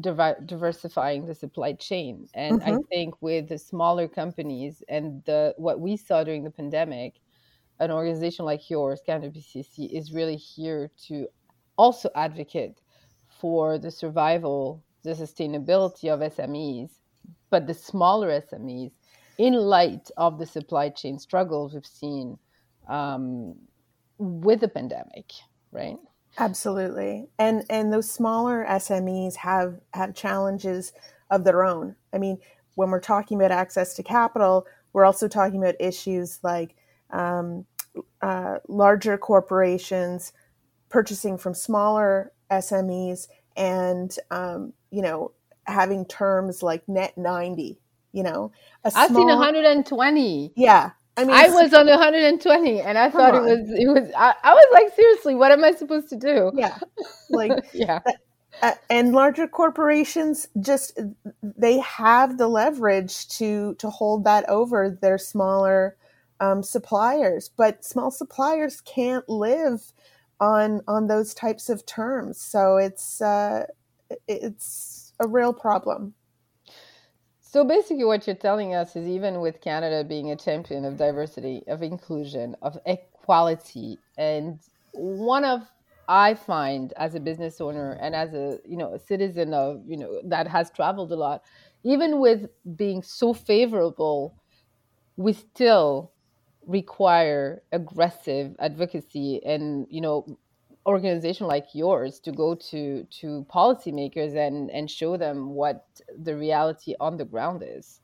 diversifying 0.00 1.24
the 1.24 1.34
supply 1.34 1.72
chain. 1.74 2.28
And 2.34 2.60
mm-hmm. 2.60 2.76
i 2.76 2.78
think 2.90 3.14
with 3.20 3.48
the 3.48 3.58
smaller 3.58 4.08
companies 4.08 4.82
and 4.88 5.22
the 5.24 5.54
what 5.56 5.80
we 5.80 5.96
saw 5.96 6.24
during 6.24 6.42
the 6.44 6.50
pandemic 6.50 7.14
an 7.80 7.90
organization 7.90 8.44
like 8.44 8.70
yours, 8.70 9.00
CanWCC, 9.06 9.90
is 9.90 10.12
really 10.12 10.36
here 10.36 10.90
to 11.06 11.26
also 11.76 12.08
advocate 12.14 12.80
for 13.28 13.78
the 13.78 13.90
survival, 13.90 14.82
the 15.02 15.10
sustainability 15.10 16.12
of 16.12 16.20
SMEs, 16.20 16.90
but 17.50 17.66
the 17.66 17.74
smaller 17.74 18.28
SMEs 18.40 18.92
in 19.38 19.54
light 19.54 20.10
of 20.16 20.38
the 20.38 20.46
supply 20.46 20.88
chain 20.88 21.18
struggles 21.18 21.74
we've 21.74 21.86
seen 21.86 22.38
um, 22.88 23.56
with 24.18 24.60
the 24.60 24.68
pandemic, 24.68 25.32
right? 25.72 25.98
Absolutely, 26.38 27.28
and 27.38 27.64
and 27.70 27.92
those 27.92 28.10
smaller 28.10 28.64
SMEs 28.68 29.36
have 29.36 29.80
have 29.92 30.14
challenges 30.14 30.92
of 31.30 31.44
their 31.44 31.64
own. 31.64 31.94
I 32.12 32.18
mean, 32.18 32.38
when 32.74 32.90
we're 32.90 33.00
talking 33.00 33.38
about 33.38 33.52
access 33.52 33.94
to 33.94 34.02
capital, 34.02 34.66
we're 34.92 35.04
also 35.04 35.28
talking 35.28 35.62
about 35.62 35.76
issues 35.78 36.40
like 36.42 36.74
um, 37.10 37.66
uh, 38.20 38.58
larger 38.68 39.16
corporations 39.16 40.32
purchasing 40.88 41.38
from 41.38 41.54
smaller 41.54 42.32
SMEs, 42.50 43.28
and 43.56 44.16
um, 44.30 44.72
you 44.90 45.02
know 45.02 45.32
having 45.66 46.04
terms 46.04 46.62
like 46.62 46.88
net 46.88 47.16
ninety. 47.16 47.78
You 48.14 48.22
know, 48.22 48.52
I've 48.84 49.08
seen 49.08 49.26
120. 49.26 50.52
Yeah, 50.54 50.92
I 51.16 51.24
mean, 51.24 51.34
I 51.34 51.48
was 51.48 51.74
on 51.74 51.88
120, 51.88 52.80
and 52.80 52.96
I 52.96 53.10
thought 53.10 53.34
on. 53.34 53.46
it 53.46 53.50
was 53.50 53.70
it 53.70 53.88
was. 53.88 54.10
I, 54.16 54.34
I, 54.42 54.54
was 54.54 54.68
like, 54.72 54.94
seriously, 54.94 55.34
what 55.34 55.50
am 55.50 55.64
I 55.64 55.72
supposed 55.72 56.08
to 56.10 56.16
do? 56.16 56.52
Yeah, 56.54 56.78
like 57.28 57.52
yeah. 57.74 58.00
Uh, 58.62 58.74
and 58.88 59.12
larger 59.12 59.48
corporations 59.48 60.46
just 60.60 60.96
they 61.42 61.80
have 61.80 62.38
the 62.38 62.46
leverage 62.46 63.26
to 63.38 63.74
to 63.80 63.90
hold 63.90 64.22
that 64.24 64.48
over 64.48 64.90
their 64.90 65.18
smaller 65.18 65.96
um, 66.38 66.62
suppliers, 66.62 67.50
but 67.56 67.84
small 67.84 68.12
suppliers 68.12 68.80
can't 68.80 69.28
live 69.28 69.92
on 70.38 70.82
on 70.86 71.08
those 71.08 71.34
types 71.34 71.68
of 71.68 71.84
terms. 71.84 72.40
So 72.40 72.76
it's 72.76 73.20
uh, 73.20 73.66
it's 74.28 75.12
a 75.20 75.26
real 75.26 75.52
problem. 75.52 76.14
So 77.54 77.62
basically, 77.62 78.02
what 78.02 78.26
you're 78.26 78.34
telling 78.34 78.74
us 78.74 78.96
is 78.96 79.06
even 79.06 79.40
with 79.40 79.60
Canada 79.60 80.02
being 80.02 80.32
a 80.32 80.34
champion 80.34 80.84
of 80.84 80.96
diversity, 80.96 81.62
of 81.68 81.84
inclusion, 81.84 82.56
of 82.62 82.76
equality, 82.84 83.96
and 84.18 84.58
one 84.90 85.44
of 85.44 85.60
I 86.08 86.34
find 86.34 86.92
as 86.96 87.14
a 87.14 87.20
business 87.20 87.60
owner 87.60 87.96
and 88.00 88.12
as 88.12 88.34
a 88.34 88.58
you 88.64 88.76
know 88.76 88.94
a 88.94 88.98
citizen 88.98 89.54
of 89.54 89.84
you 89.86 89.96
know 89.96 90.20
that 90.24 90.48
has 90.48 90.72
traveled 90.72 91.12
a 91.12 91.14
lot, 91.14 91.44
even 91.84 92.18
with 92.18 92.48
being 92.74 93.04
so 93.04 93.32
favorable, 93.32 94.34
we 95.16 95.32
still 95.32 96.10
require 96.66 97.62
aggressive 97.70 98.56
advocacy 98.58 99.40
and 99.46 99.86
you 99.90 100.00
know 100.00 100.26
organization 100.86 101.46
like 101.46 101.68
yours 101.72 102.20
to 102.20 102.32
go 102.32 102.54
to 102.54 103.04
to 103.04 103.46
policymakers 103.52 104.36
and 104.36 104.70
and 104.70 104.90
show 104.90 105.16
them 105.16 105.50
what 105.54 105.86
the 106.16 106.36
reality 106.36 106.94
on 107.00 107.16
the 107.16 107.24
ground 107.24 107.64
is? 107.66 108.00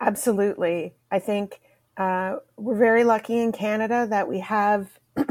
Absolutely. 0.00 0.94
I 1.10 1.18
think 1.18 1.60
uh, 1.96 2.36
we're 2.56 2.78
very 2.78 3.04
lucky 3.04 3.38
in 3.38 3.52
canada 3.52 4.06
that 4.08 4.26
we 4.28 4.40
have 4.40 4.88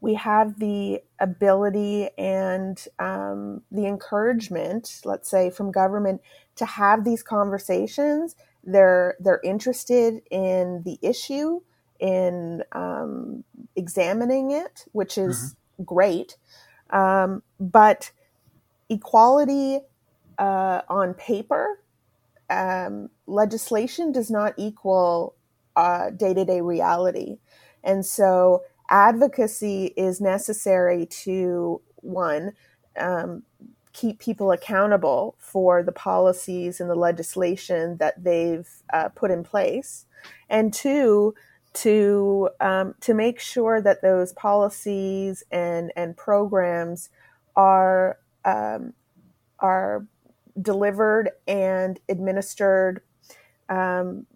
we 0.00 0.14
have 0.14 0.58
the 0.58 1.00
ability 1.20 2.08
and 2.18 2.84
um, 2.98 3.62
the 3.70 3.86
encouragement 3.86 5.00
let's 5.04 5.30
say 5.30 5.50
from 5.50 5.70
government 5.70 6.20
to 6.56 6.64
have 6.64 7.04
these 7.04 7.22
conversations. 7.22 8.36
They're 8.64 9.16
they're 9.20 9.40
interested 9.44 10.22
in 10.30 10.82
the 10.84 10.98
issue 11.02 11.60
in 12.00 12.62
um, 12.72 13.44
examining 13.76 14.50
it, 14.50 14.84
which 14.92 15.18
is 15.18 15.54
mm-hmm. 15.78 15.84
great. 15.84 16.36
Um, 16.90 17.42
but 17.58 18.10
equality 18.88 19.80
uh, 20.38 20.82
on 20.88 21.14
paper, 21.14 21.80
um, 22.50 23.10
legislation 23.26 24.12
does 24.12 24.30
not 24.30 24.54
equal 24.56 25.34
day 26.16 26.34
to 26.34 26.44
day 26.44 26.60
reality. 26.60 27.38
And 27.82 28.04
so 28.06 28.62
advocacy 28.88 29.92
is 29.96 30.20
necessary 30.20 31.06
to 31.06 31.80
one, 31.96 32.52
um, 32.98 33.42
keep 33.92 34.18
people 34.18 34.52
accountable 34.52 35.36
for 35.38 35.82
the 35.82 35.92
policies 35.92 36.80
and 36.80 36.90
the 36.90 36.94
legislation 36.94 37.96
that 37.98 38.22
they've 38.22 38.68
uh, 38.92 39.08
put 39.10 39.30
in 39.30 39.44
place. 39.44 40.06
And 40.48 40.72
two, 40.72 41.34
to 41.74 42.48
um, 42.60 42.94
to 43.00 43.14
make 43.14 43.40
sure 43.40 43.80
that 43.80 44.02
those 44.02 44.32
policies 44.32 45.42
and 45.50 45.92
and 45.96 46.16
programs 46.16 47.10
are 47.56 48.18
um, 48.44 48.92
are 49.58 50.06
delivered 50.60 51.30
and 51.46 51.98
administered 52.08 53.02
um, 53.68 54.26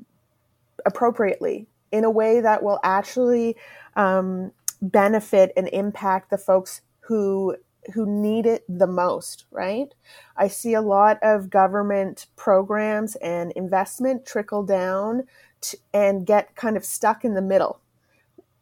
appropriately 0.84 1.66
in 1.92 2.04
a 2.04 2.10
way 2.10 2.40
that 2.40 2.62
will 2.62 2.80
actually 2.82 3.56
um, 3.96 4.52
benefit 4.82 5.52
and 5.56 5.68
impact 5.68 6.30
the 6.30 6.38
folks 6.38 6.82
who 7.00 7.56
who 7.94 8.04
need 8.04 8.44
it 8.44 8.64
the 8.68 8.86
most, 8.86 9.46
right? 9.50 9.94
I 10.36 10.48
see 10.48 10.74
a 10.74 10.82
lot 10.82 11.18
of 11.22 11.48
government 11.48 12.26
programs 12.36 13.16
and 13.16 13.52
investment 13.52 14.26
trickle 14.26 14.62
down 14.62 15.24
to, 15.60 15.78
and 15.92 16.26
get 16.26 16.54
kind 16.56 16.76
of 16.76 16.84
stuck 16.84 17.24
in 17.24 17.34
the 17.34 17.42
middle 17.42 17.80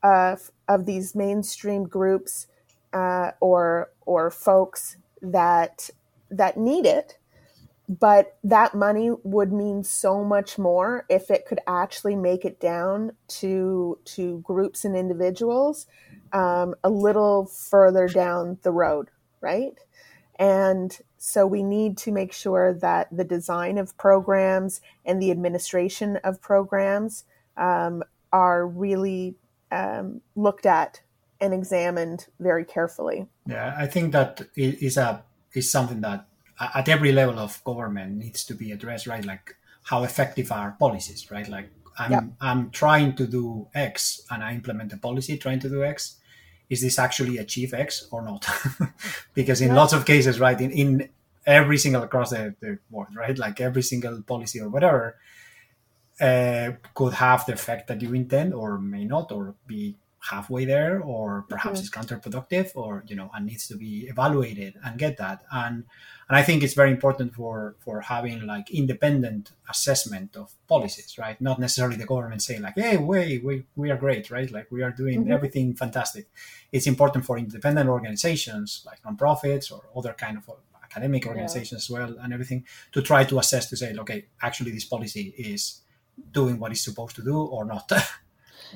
of, 0.03 0.51
of 0.69 0.87
these 0.87 1.15
mainstream 1.15 1.85
groups 1.85 2.47
uh, 2.93 3.33
or 3.41 3.91
or 4.07 4.31
folks 4.31 4.97
that 5.21 5.91
that 6.31 6.57
need 6.57 6.87
it. 6.87 7.19
But 7.89 8.37
that 8.43 8.75
money 8.75 9.11
would 9.23 9.53
mean 9.53 9.85
so 9.85 10.25
much 10.25 10.59
more 10.59 11.07
if 11.09 11.31
it 11.31 11.47
could 11.47 11.61
actually 11.69 12.17
make 12.17 12.45
it 12.45 12.59
down 12.59 13.13
to 13.29 13.99
to 14.05 14.41
groups 14.41 14.85
and 14.85 14.97
individuals 14.97 15.87
um, 16.33 16.75
a 16.83 16.91
little 16.91 17.47
further 17.47 18.09
down 18.09 18.59
the 18.63 18.73
road 18.73 19.09
right 19.41 19.79
and 20.39 20.99
so 21.19 21.47
we 21.47 21.63
need 21.63 21.97
to 21.99 22.13
make 22.13 22.33
sure 22.33 22.75
that 22.75 23.09
the 23.11 23.25
design 23.25 23.79
of 23.79 23.97
programs 23.97 24.81
and 25.05 25.21
the 25.21 25.31
administration 25.31 26.17
of 26.23 26.41
programs 26.41 27.25
um, 27.57 28.03
are 28.33 28.67
really 28.67 29.35
um, 29.73 30.21
looked 30.35 30.67
at 30.67 31.01
and 31.41 31.53
examined 31.53 32.27
very 32.39 32.65
carefully. 32.65 33.27
Yeah, 33.47 33.75
I 33.77 33.87
think 33.87 34.13
that 34.13 34.43
is 34.57 34.97
a 34.97 35.25
is 35.53 35.71
something 35.71 36.01
that 36.03 36.27
at 36.61 36.89
every 36.89 37.13
level 37.13 37.39
of 37.39 37.63
government 37.65 38.17
needs 38.17 38.45
to 38.45 38.55
be 38.55 38.73
addressed, 38.73 39.07
right? 39.07 39.25
Like 39.25 39.57
how 39.83 40.05
effective 40.05 40.53
are 40.53 40.77
policies, 40.79 41.31
right? 41.31 41.49
Like 41.49 41.71
I'm 41.99 42.11
yep. 42.11 42.25
I'm 42.41 42.71
trying 42.71 43.17
to 43.17 43.27
do 43.27 43.69
X 43.75 44.23
and 44.31 44.43
I 44.43 44.53
implement 44.53 44.93
a 44.93 44.99
policy 44.99 45.39
trying 45.39 45.61
to 45.61 45.69
do 45.69 45.83
X 45.83 46.17
is 46.69 46.81
this 46.81 46.99
actually 46.99 47.39
achieve 47.39 47.73
X 47.73 48.09
or 48.11 48.23
not? 48.23 48.47
because 49.35 49.61
in 49.61 49.69
yeah. 49.69 49.75
lots 49.75 49.93
of 49.93 50.05
cases, 50.05 50.41
right, 50.41 50.61
in, 50.61 50.71
in 50.71 51.09
every 51.47 51.79
single 51.79 52.03
across 52.03 52.31
the, 52.31 52.55
the 52.61 52.79
world, 52.91 53.15
right, 53.15 53.39
like 53.39 53.61
every 53.61 53.83
single 53.83 54.21
policy 54.23 54.61
or 54.61 54.69
whatever 54.69 55.17
uh, 56.21 56.73
could 56.95 57.15
have 57.15 57.47
the 57.47 57.53
effect 57.53 57.89
that 57.89 58.01
you 58.01 58.13
intend 58.15 58.55
or 58.55 58.79
may 58.79 59.05
not, 59.05 59.31
or 59.33 59.55
be 59.67 59.97
halfway 60.31 60.65
there, 60.65 61.01
or 61.01 61.45
perhaps 61.49 61.81
mm-hmm. 61.81 61.87
it's 61.87 62.13
counterproductive, 62.13 62.73
or 62.75 63.05
you 63.07 63.17
know, 63.17 63.31
and 63.35 63.47
needs 63.47 63.67
to 63.69 63.77
be 63.77 64.07
evaluated 64.09 64.75
and 64.85 64.99
get 64.99 65.17
that. 65.19 65.45
And 65.51 65.85
and 66.29 66.37
I 66.37 66.43
think 66.43 66.63
it's 66.63 66.75
very 66.75 66.91
important 66.91 67.35
for 67.35 67.77
for 67.79 68.01
having 68.01 68.47
like 68.47 68.71
independent 68.71 69.53
assessment 69.69 70.37
of 70.37 70.53
policies, 70.69 71.17
right? 71.19 71.41
Not 71.41 71.59
necessarily 71.59 71.97
the 71.97 72.07
government 72.07 72.43
saying 72.43 72.63
like, 72.63 72.75
"Hey, 72.77 72.97
we 72.97 73.39
we 73.39 73.65
we 73.77 73.91
are 73.91 73.97
great, 73.97 74.31
right? 74.31 74.51
Like 74.51 74.71
we 74.71 74.83
are 74.83 74.91
doing 74.91 75.23
mm-hmm. 75.23 75.33
everything 75.33 75.75
fantastic." 75.75 76.27
It's 76.73 76.87
important 76.87 77.25
for 77.25 77.39
independent 77.39 77.89
organizations 77.89 78.83
like 78.85 79.03
nonprofits 79.03 79.73
or 79.73 79.83
other 79.97 80.13
kind 80.13 80.37
of 80.37 80.51
academic 80.97 81.27
organizations 81.27 81.73
yeah. 81.73 81.77
as 81.77 81.91
well 81.91 82.17
and 82.23 82.33
everything 82.33 82.65
to 82.93 83.03
try 83.03 83.25
to 83.25 83.39
assess 83.39 83.69
to 83.71 83.77
say, 83.77 83.95
okay, 83.99 84.27
actually 84.43 84.71
this 84.71 84.85
policy 84.85 85.35
is 85.37 85.83
doing 86.31 86.59
what 86.59 86.73
it's 86.73 86.85
supposed 86.85 87.17
to 87.17 87.23
do 87.23 87.39
or 87.39 87.65
not. 87.65 87.91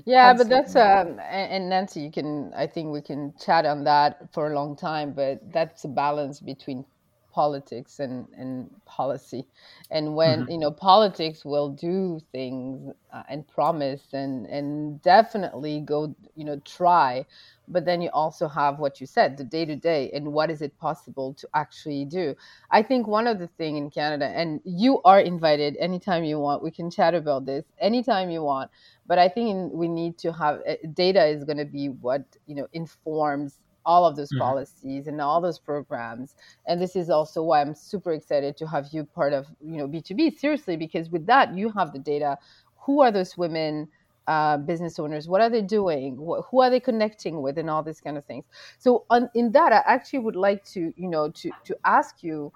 yeah 0.05 0.33
but 0.33 0.49
that's 0.49 0.77
um 0.77 1.19
and 1.31 1.69
nancy 1.69 2.01
you 2.01 2.11
can 2.11 2.53
i 2.57 2.67
think 2.67 2.91
we 2.91 3.01
can 3.01 3.33
chat 3.39 3.67
on 3.67 3.85
that 3.85 4.33
for 4.33 4.53
a 4.53 4.55
long 4.55 4.77
time 4.77 5.13
but 5.13 5.41
that's 5.53 5.85
a 5.85 5.89
balance 5.89 6.41
between 6.41 6.85
politics 7.33 8.01
and, 8.01 8.27
and 8.37 8.71
policy. 8.85 9.47
And 9.91 10.15
when 10.15 10.43
mm-hmm. 10.43 10.51
you 10.51 10.59
know 10.59 10.71
politics 10.71 11.45
will 11.45 11.71
do 11.71 12.21
things 12.33 12.93
uh, 13.13 13.23
and 13.29 13.47
promise 13.47 14.03
and 14.13 14.47
and 14.47 15.01
definitely 15.03 15.81
go 15.81 16.15
you 16.37 16.45
know 16.45 16.61
try. 16.65 17.25
But 17.69 17.85
then 17.85 18.03
you 18.03 18.11
also 18.13 18.49
have 18.49 18.81
what 18.81 19.01
you 19.01 19.07
said 19.07 19.37
the 19.37 19.45
day 19.45 19.65
to 19.65 19.77
day 19.77 20.11
and 20.13 20.33
what 20.33 20.51
is 20.51 20.61
it 20.61 20.77
possible 20.79 21.35
to 21.35 21.49
actually 21.55 22.05
do. 22.05 22.35
I 22.71 22.83
think 22.83 23.07
one 23.07 23.29
of 23.29 23.39
the 23.39 23.47
thing 23.47 23.77
in 23.77 23.91
canada 23.91 24.27
and 24.27 24.61
you 24.65 25.01
are 25.03 25.21
invited 25.21 25.77
anytime 25.79 26.25
you 26.25 26.41
want. 26.41 26.63
We 26.63 26.73
can 26.73 26.91
chat 26.91 27.15
about 27.15 27.47
this 27.47 27.65
anytime 27.79 28.31
you 28.31 28.43
want. 28.43 28.71
But 29.07 29.19
i 29.19 29.29
think 29.29 29.73
we 29.73 29.89
need 29.89 30.19
to 30.19 30.33
have 30.33 30.61
eh, 30.67 30.77
data 30.95 31.25
is 31.27 31.45
going 31.45 31.59
to 31.59 31.65
be 31.65 31.89
what 31.89 32.23
you 32.47 32.55
know 32.55 32.69
informs 32.73 33.59
all 33.87 34.05
of 34.05 34.17
those 34.17 34.31
mm-hmm. 34.33 34.43
policies 34.43 35.07
and 35.07 35.21
all 35.21 35.41
those 35.41 35.59
programs. 35.59 36.35
And 36.67 36.81
this 36.81 36.97
is 36.97 37.11
also 37.11 37.43
why 37.43 37.61
i'm 37.61 37.75
super 37.75 38.13
excited 38.13 38.57
to 38.59 38.67
have 38.67 38.89
you 38.93 39.05
part 39.05 39.33
of 39.33 39.47
you 39.61 39.77
know 39.79 39.89
b2b 39.89 40.39
seriously 40.39 40.77
because 40.77 41.11
with 41.11 41.27
that 41.27 41.55
you 41.55 41.71
have 41.71 41.93
the 41.93 41.99
data. 41.99 42.39
Who 42.85 43.03
are 43.03 43.13
those 43.13 43.37
women 43.37 43.89
uh, 44.27 44.57
business 44.57 44.99
owners? 44.99 45.29
What 45.29 45.43
are 45.43 45.51
they 45.51 45.61
doing? 45.61 46.17
Who 46.17 46.61
are 46.63 46.71
they 46.71 46.81
connecting 46.81 47.43
with 47.43 47.59
and 47.59 47.69
all 47.69 47.83
these 47.83 48.01
kind 48.01 48.17
of 48.17 48.25
things? 48.25 48.45
So 48.79 49.05
on, 49.11 49.29
in 49.35 49.53
that 49.53 49.73
i 49.73 49.83
actually 49.87 50.21
would 50.21 50.37
like 50.37 50.65
to 50.73 50.93
you 50.97 51.09
know 51.09 51.31
to 51.31 51.51
to 51.65 51.77
ask 51.85 52.23
you 52.23 52.53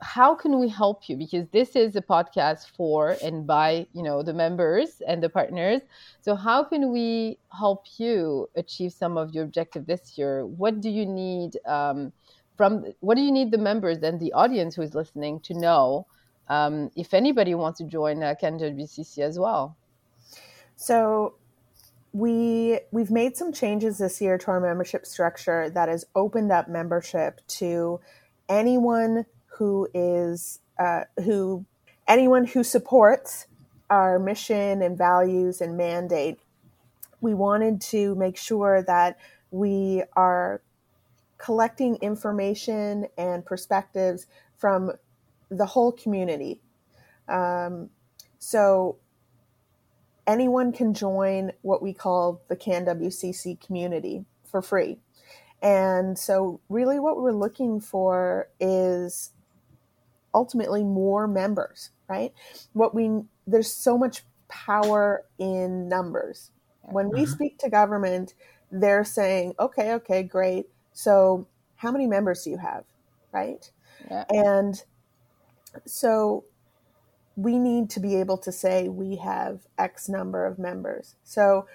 how 0.00 0.34
can 0.34 0.58
we 0.60 0.68
help 0.68 1.08
you? 1.08 1.16
Because 1.16 1.48
this 1.48 1.74
is 1.74 1.96
a 1.96 2.02
podcast 2.02 2.70
for 2.76 3.16
and 3.22 3.46
by 3.46 3.86
you 3.92 4.02
know 4.02 4.22
the 4.22 4.32
members 4.32 5.02
and 5.06 5.22
the 5.22 5.28
partners. 5.28 5.82
So 6.20 6.34
how 6.34 6.64
can 6.64 6.92
we 6.92 7.38
help 7.56 7.84
you 7.96 8.48
achieve 8.54 8.92
some 8.92 9.16
of 9.16 9.34
your 9.34 9.44
objective 9.44 9.86
this 9.86 10.16
year? 10.16 10.46
What 10.46 10.80
do 10.80 10.88
you 10.88 11.04
need 11.04 11.56
um, 11.66 12.12
from 12.56 12.84
what 13.00 13.16
do 13.16 13.22
you 13.22 13.32
need 13.32 13.50
the 13.50 13.58
members 13.58 13.98
and 13.98 14.20
the 14.20 14.32
audience 14.32 14.76
who 14.76 14.82
is 14.82 14.94
listening 14.94 15.40
to 15.40 15.54
know 15.54 16.06
um, 16.48 16.90
if 16.96 17.12
anybody 17.12 17.54
wants 17.54 17.78
to 17.78 17.84
join 17.84 18.22
uh, 18.22 18.34
BCC 18.40 19.18
as 19.18 19.38
well? 19.38 19.76
So 20.76 21.34
we 22.12 22.80
we've 22.92 23.10
made 23.10 23.36
some 23.36 23.52
changes 23.52 23.98
this 23.98 24.20
year 24.20 24.38
to 24.38 24.50
our 24.52 24.60
membership 24.60 25.06
structure 25.06 25.70
that 25.70 25.88
has 25.88 26.04
opened 26.14 26.52
up 26.52 26.68
membership 26.68 27.40
to 27.48 28.00
anyone 28.48 29.26
who 29.58 29.88
is 29.92 30.60
uh, 30.78 31.02
who 31.24 31.64
anyone 32.06 32.46
who 32.46 32.62
supports 32.62 33.46
our 33.90 34.18
mission 34.18 34.82
and 34.82 34.96
values 34.96 35.60
and 35.60 35.76
mandate. 35.76 36.38
We 37.20 37.34
wanted 37.34 37.80
to 37.82 38.14
make 38.14 38.36
sure 38.36 38.82
that 38.82 39.18
we 39.50 40.04
are 40.14 40.62
collecting 41.38 41.96
information 41.96 43.06
and 43.16 43.44
perspectives 43.44 44.26
from 44.56 44.92
the 45.50 45.66
whole 45.66 45.92
community. 45.92 46.60
Um, 47.28 47.90
so 48.38 48.96
anyone 50.26 50.72
can 50.72 50.94
join 50.94 51.52
what 51.62 51.82
we 51.82 51.92
call 51.92 52.42
the 52.48 52.56
CanWCC 52.56 53.60
community 53.60 54.24
for 54.44 54.62
free. 54.62 54.98
And 55.60 56.16
so, 56.16 56.60
really, 56.68 57.00
what 57.00 57.20
we're 57.20 57.32
looking 57.32 57.80
for 57.80 58.48
is 58.60 59.30
ultimately 60.34 60.84
more 60.84 61.26
members, 61.26 61.90
right? 62.08 62.32
What 62.72 62.94
we 62.94 63.22
there's 63.46 63.72
so 63.74 63.96
much 63.98 64.22
power 64.48 65.24
in 65.38 65.88
numbers. 65.88 66.50
When 66.82 67.10
we 67.10 67.22
mm-hmm. 67.22 67.32
speak 67.32 67.58
to 67.58 67.68
government, 67.68 68.34
they're 68.70 69.04
saying, 69.04 69.54
"Okay, 69.60 69.92
okay, 69.94 70.22
great. 70.22 70.66
So, 70.92 71.46
how 71.76 71.90
many 71.92 72.06
members 72.06 72.44
do 72.44 72.50
you 72.50 72.58
have?" 72.58 72.84
Right? 73.32 73.70
Yeah. 74.10 74.24
And 74.30 74.82
so 75.86 76.44
we 77.36 77.58
need 77.58 77.88
to 77.90 78.00
be 78.00 78.16
able 78.16 78.36
to 78.38 78.50
say 78.50 78.88
we 78.88 79.16
have 79.16 79.60
X 79.78 80.08
number 80.08 80.44
of 80.44 80.58
members. 80.58 81.14
So 81.22 81.66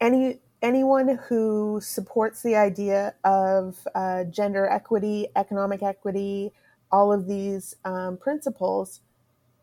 any 0.00 0.40
anyone 0.62 1.18
who 1.28 1.80
supports 1.82 2.42
the 2.42 2.56
idea 2.56 3.14
of 3.24 3.86
uh, 3.94 4.24
gender 4.24 4.66
equity, 4.66 5.28
economic 5.36 5.82
equity, 5.82 6.52
all 6.92 7.12
of 7.12 7.26
these 7.26 7.76
um, 7.84 8.16
principles 8.16 9.00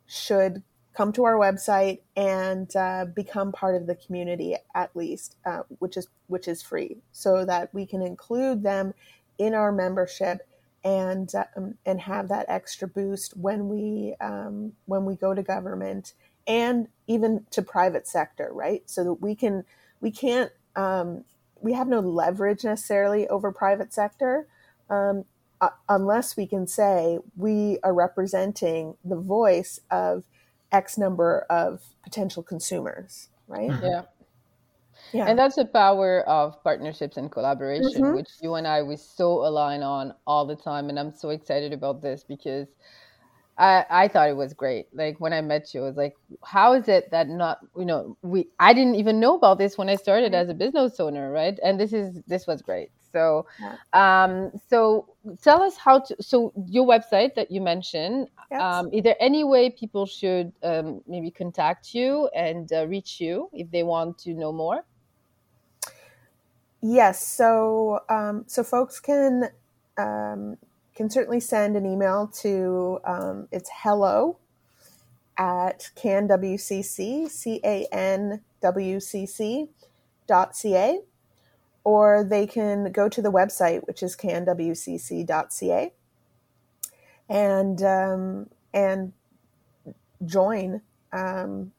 should 0.07 0.63
come 0.93 1.11
to 1.13 1.25
our 1.25 1.35
website 1.35 1.99
and 2.15 2.75
uh, 2.75 3.05
become 3.05 3.51
part 3.51 3.75
of 3.75 3.85
the 3.85 3.95
community 3.95 4.55
at 4.73 4.95
least, 4.95 5.35
uh, 5.45 5.61
which 5.79 5.97
is 5.97 6.07
which 6.27 6.47
is 6.47 6.61
free, 6.63 6.97
so 7.11 7.45
that 7.45 7.73
we 7.73 7.85
can 7.85 8.01
include 8.01 8.63
them 8.63 8.93
in 9.37 9.53
our 9.53 9.71
membership 9.71 10.47
and 10.83 11.31
um, 11.55 11.75
and 11.85 12.01
have 12.01 12.29
that 12.29 12.45
extra 12.47 12.87
boost 12.87 13.37
when 13.37 13.69
we 13.69 14.15
um, 14.21 14.73
when 14.85 15.05
we 15.05 15.15
go 15.15 15.33
to 15.33 15.43
government 15.43 16.13
and 16.47 16.87
even 17.07 17.45
to 17.51 17.61
private 17.61 18.07
sector, 18.07 18.49
right? 18.53 18.89
So 18.89 19.03
that 19.03 19.13
we 19.21 19.35
can 19.35 19.65
we 20.01 20.11
can't 20.11 20.51
um, 20.77 21.25
we 21.59 21.73
have 21.73 21.87
no 21.87 21.99
leverage 21.99 22.63
necessarily 22.63 23.27
over 23.27 23.51
private 23.51 23.93
sector 23.93 24.47
um, 24.89 25.25
uh, 25.59 25.69
unless 25.89 26.37
we 26.37 26.45
can 26.45 26.67
say 26.67 27.19
we 27.35 27.79
are 27.83 27.93
representing 27.93 28.95
the 29.03 29.15
voice 29.15 29.79
of 29.89 30.23
X 30.71 30.97
number 30.97 31.45
of 31.49 31.81
potential 32.03 32.43
consumers, 32.43 33.29
right? 33.47 33.71
Mm-hmm. 33.71 33.85
Yeah. 33.85 34.01
Yeah. 35.13 35.25
And 35.27 35.39
that's 35.39 35.55
the 35.55 35.65
power 35.65 36.27
of 36.27 36.61
partnerships 36.63 37.17
and 37.17 37.31
collaboration, 37.31 38.03
mm-hmm. 38.03 38.15
which 38.15 38.29
you 38.41 38.55
and 38.55 38.67
I 38.67 38.83
we 38.83 38.97
so 38.97 39.45
align 39.45 39.81
on 39.81 40.13
all 40.25 40.45
the 40.45 40.55
time. 40.55 40.89
And 40.89 40.99
I'm 40.99 41.13
so 41.13 41.29
excited 41.29 41.71
about 41.71 42.01
this 42.01 42.23
because 42.23 42.67
I, 43.57 43.85
I 43.89 44.07
thought 44.07 44.29
it 44.29 44.35
was 44.37 44.53
great. 44.53 44.87
Like 44.93 45.19
when 45.19 45.33
I 45.33 45.41
met 45.41 45.73
you, 45.73 45.81
I 45.81 45.87
was 45.87 45.97
like, 45.97 46.15
how 46.43 46.73
is 46.73 46.87
it 46.87 47.09
that 47.11 47.27
not, 47.27 47.59
you 47.75 47.85
know, 47.85 48.15
we, 48.21 48.47
I 48.59 48.73
didn't 48.73 48.95
even 48.95 49.19
know 49.19 49.35
about 49.35 49.57
this 49.57 49.77
when 49.77 49.89
I 49.89 49.95
started 49.95 50.35
as 50.35 50.49
a 50.49 50.53
business 50.53 50.99
owner, 50.99 51.31
right? 51.31 51.57
And 51.63 51.79
this 51.79 51.91
is, 51.91 52.21
this 52.27 52.45
was 52.45 52.61
great. 52.61 52.91
So, 53.11 53.47
um, 53.93 54.51
so 54.69 55.07
tell 55.41 55.63
us 55.63 55.75
how 55.75 55.99
to, 56.01 56.15
so 56.21 56.53
your 56.67 56.85
website 56.85 57.33
that 57.33 57.49
you 57.49 57.61
mentioned, 57.61 58.27
yes. 58.51 58.61
um, 58.61 58.89
is 58.93 59.01
there 59.03 59.15
any 59.19 59.43
way 59.43 59.71
people 59.71 60.05
should 60.05 60.53
um, 60.61 61.01
maybe 61.07 61.31
contact 61.31 61.95
you 61.95 62.29
and 62.35 62.71
uh, 62.71 62.85
reach 62.85 63.19
you 63.19 63.49
if 63.53 63.71
they 63.71 63.81
want 63.81 64.19
to 64.19 64.35
know 64.35 64.51
more? 64.51 64.85
Yes. 66.81 67.25
So, 67.25 68.01
um, 68.07 68.43
so 68.45 68.63
folks 68.63 68.99
can, 68.99 69.49
um, 69.97 70.57
can 70.97 71.09
certainly 71.09 71.39
send 71.39 71.77
an 71.77 71.85
email 71.85 72.27
to 72.27 72.99
um, 73.05 73.47
it's 73.51 73.69
hello 73.83 74.39
at 75.37 75.91
canwcc 75.95 77.29
c-a-n-w-c-c 77.29 78.39
dot 80.27 80.55
ca 80.55 80.99
or 81.83 82.23
they 82.23 82.47
can 82.47 82.91
go 82.91 83.07
to 83.07 83.21
the 83.21 83.31
website 83.31 83.85
which 83.85 84.01
is 84.01 84.17
canwcc.ca 84.17 85.93
and 87.29 87.83
um, 87.83 88.49
and 88.73 89.13
join 90.25 90.81
um, 91.13 91.71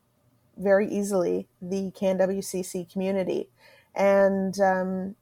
very 0.56 0.88
easily 0.88 1.48
the 1.60 1.90
canwcc 1.90 2.90
community. 2.92 3.48
And 3.94 4.60
um, 4.60 5.16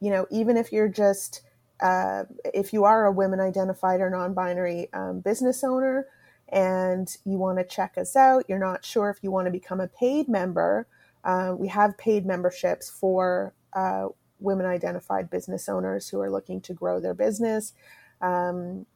you 0.00 0.10
know 0.10 0.26
even 0.30 0.56
if 0.56 0.72
you're 0.72 0.88
just 0.88 1.42
uh, 1.80 2.24
if 2.52 2.72
you 2.72 2.84
are 2.84 3.06
a 3.06 3.12
women 3.12 3.40
identified 3.40 4.00
or 4.00 4.10
non 4.10 4.34
binary 4.34 4.88
um, 4.92 5.20
business 5.20 5.64
owner 5.64 6.06
and 6.48 7.16
you 7.24 7.38
want 7.38 7.58
to 7.58 7.64
check 7.64 7.96
us 7.96 8.16
out, 8.16 8.44
you're 8.48 8.58
not 8.58 8.84
sure 8.84 9.10
if 9.10 9.18
you 9.22 9.30
want 9.30 9.46
to 9.46 9.50
become 9.50 9.80
a 9.80 9.88
paid 9.88 10.28
member, 10.28 10.86
uh, 11.24 11.54
we 11.56 11.68
have 11.68 11.96
paid 11.96 12.26
memberships 12.26 12.90
for 12.90 13.54
uh, 13.72 14.08
women 14.40 14.66
identified 14.66 15.30
business 15.30 15.68
owners 15.68 16.08
who 16.08 16.20
are 16.20 16.30
looking 16.30 16.60
to 16.62 16.74
grow 16.74 17.00
their 17.00 17.14
business. 17.14 17.72
Um, 18.20 18.86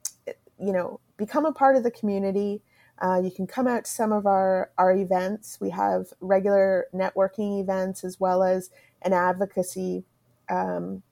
you 0.59 0.73
know, 0.73 1.01
become 1.17 1.45
a 1.45 1.53
part 1.53 1.77
of 1.77 1.83
the 1.83 1.91
community. 1.91 2.63
Uh, 3.01 3.21
you 3.23 3.31
can 3.31 3.47
come 3.47 3.67
out 3.67 3.85
to 3.85 3.91
some 3.91 4.13
of 4.13 4.27
our, 4.27 4.71
our 4.79 4.93
events. 4.93 5.59
We 5.61 5.71
have 5.71 6.07
regular 6.21 6.87
networking 6.95 7.61
events 7.61 8.05
as 8.05 8.21
well 8.21 8.43
as 8.43 8.71
an 9.03 9.13
advocacy 9.13 10.05
um, 10.49 11.03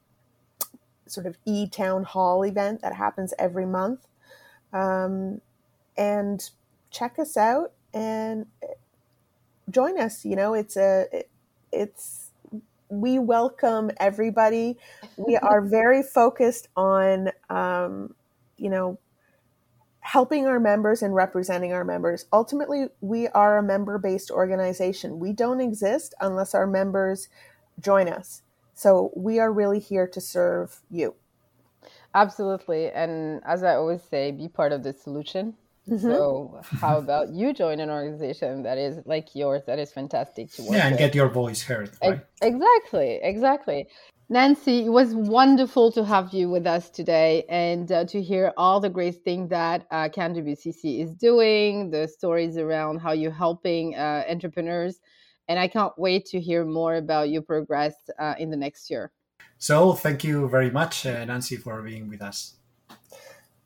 sort 1.06 1.26
of 1.26 1.36
e 1.44 1.68
town 1.68 2.04
hall 2.04 2.42
event 2.42 2.82
that 2.82 2.94
happens 2.94 3.34
every 3.38 3.66
month. 3.66 4.06
Um, 4.72 5.40
and 5.96 6.48
check 6.90 7.18
us 7.18 7.36
out 7.36 7.72
and 7.92 8.46
join 9.70 9.98
us. 9.98 10.24
You 10.24 10.36
know, 10.36 10.54
it's 10.54 10.76
a, 10.76 11.24
it's, 11.70 12.30
we 12.88 13.18
welcome 13.18 13.90
everybody. 13.98 14.78
We 15.16 15.36
are 15.36 15.60
very 15.66 16.02
focused 16.02 16.68
on, 16.76 17.30
um, 17.48 18.14
you 18.56 18.70
know, 18.70 18.98
helping 20.00 20.46
our 20.46 20.58
members 20.58 21.00
and 21.00 21.14
representing 21.14 21.72
our 21.72 21.84
members. 21.84 22.26
Ultimately, 22.32 22.86
we 23.00 23.28
are 23.28 23.58
a 23.58 23.62
member 23.62 23.98
based 23.98 24.30
organization. 24.30 25.20
We 25.20 25.32
don't 25.32 25.60
exist 25.60 26.14
unless 26.20 26.54
our 26.54 26.66
members 26.66 27.28
join 27.80 28.08
us. 28.08 28.42
So 28.74 29.12
we 29.16 29.38
are 29.38 29.52
really 29.52 29.78
here 29.78 30.06
to 30.08 30.20
serve 30.20 30.80
you. 30.90 31.14
Absolutely. 32.14 32.90
And 32.90 33.42
as 33.44 33.62
I 33.62 33.74
always 33.74 34.02
say, 34.02 34.30
be 34.32 34.48
part 34.48 34.72
of 34.72 34.82
the 34.82 34.92
solution. 34.92 35.54
Mm-hmm. 35.88 35.98
So, 35.98 36.60
how 36.80 36.98
about 36.98 37.30
you 37.30 37.52
join 37.52 37.80
an 37.80 37.90
organization 37.90 38.62
that 38.62 38.78
is 38.78 39.00
like 39.04 39.34
yours, 39.34 39.62
that 39.66 39.80
is 39.80 39.90
fantastic 39.90 40.52
to 40.52 40.62
work 40.62 40.76
Yeah, 40.76 40.86
and 40.86 40.92
with. 40.92 41.00
get 41.00 41.14
your 41.14 41.28
voice 41.28 41.62
heard. 41.62 41.90
Right? 42.00 42.20
Exactly, 42.40 43.18
exactly. 43.20 43.88
Nancy, 44.28 44.86
it 44.86 44.90
was 44.90 45.14
wonderful 45.14 45.90
to 45.92 46.04
have 46.04 46.32
you 46.32 46.48
with 46.48 46.68
us 46.68 46.88
today 46.88 47.44
and 47.48 47.90
uh, 47.90 48.04
to 48.04 48.22
hear 48.22 48.52
all 48.56 48.78
the 48.78 48.88
great 48.88 49.24
things 49.24 49.50
that 49.50 49.86
uh, 49.90 50.08
CanWCC 50.08 51.02
is 51.02 51.10
doing, 51.14 51.90
the 51.90 52.06
stories 52.06 52.56
around 52.56 52.98
how 52.98 53.10
you're 53.10 53.32
helping 53.32 53.96
uh, 53.96 54.22
entrepreneurs. 54.28 55.00
And 55.52 55.60
I 55.60 55.68
can't 55.68 55.92
wait 55.98 56.24
to 56.32 56.40
hear 56.40 56.64
more 56.64 56.94
about 56.94 57.28
your 57.28 57.42
progress 57.42 57.92
uh, 58.18 58.34
in 58.38 58.48
the 58.48 58.56
next 58.56 58.88
year. 58.88 59.12
So, 59.58 59.92
thank 59.92 60.24
you 60.24 60.48
very 60.48 60.70
much, 60.70 61.04
uh, 61.04 61.26
Nancy, 61.26 61.56
for 61.56 61.82
being 61.82 62.08
with 62.08 62.22
us. 62.22 62.54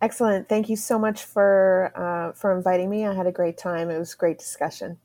Excellent. 0.03 0.49
Thank 0.49 0.69
you 0.69 0.75
so 0.75 0.99
much 0.99 1.23
for 1.23 1.93
uh, 1.95 2.33
for 2.33 2.57
inviting 2.57 2.91
me. 2.91 3.07
I 3.07 3.15
had 3.15 3.29
a 3.29 3.33
great 3.33 3.57
time. 3.57 3.89
It 3.89 4.01
was 4.01 4.15
a 4.15 4.17
great 4.17 4.37
discussion. 4.37 4.99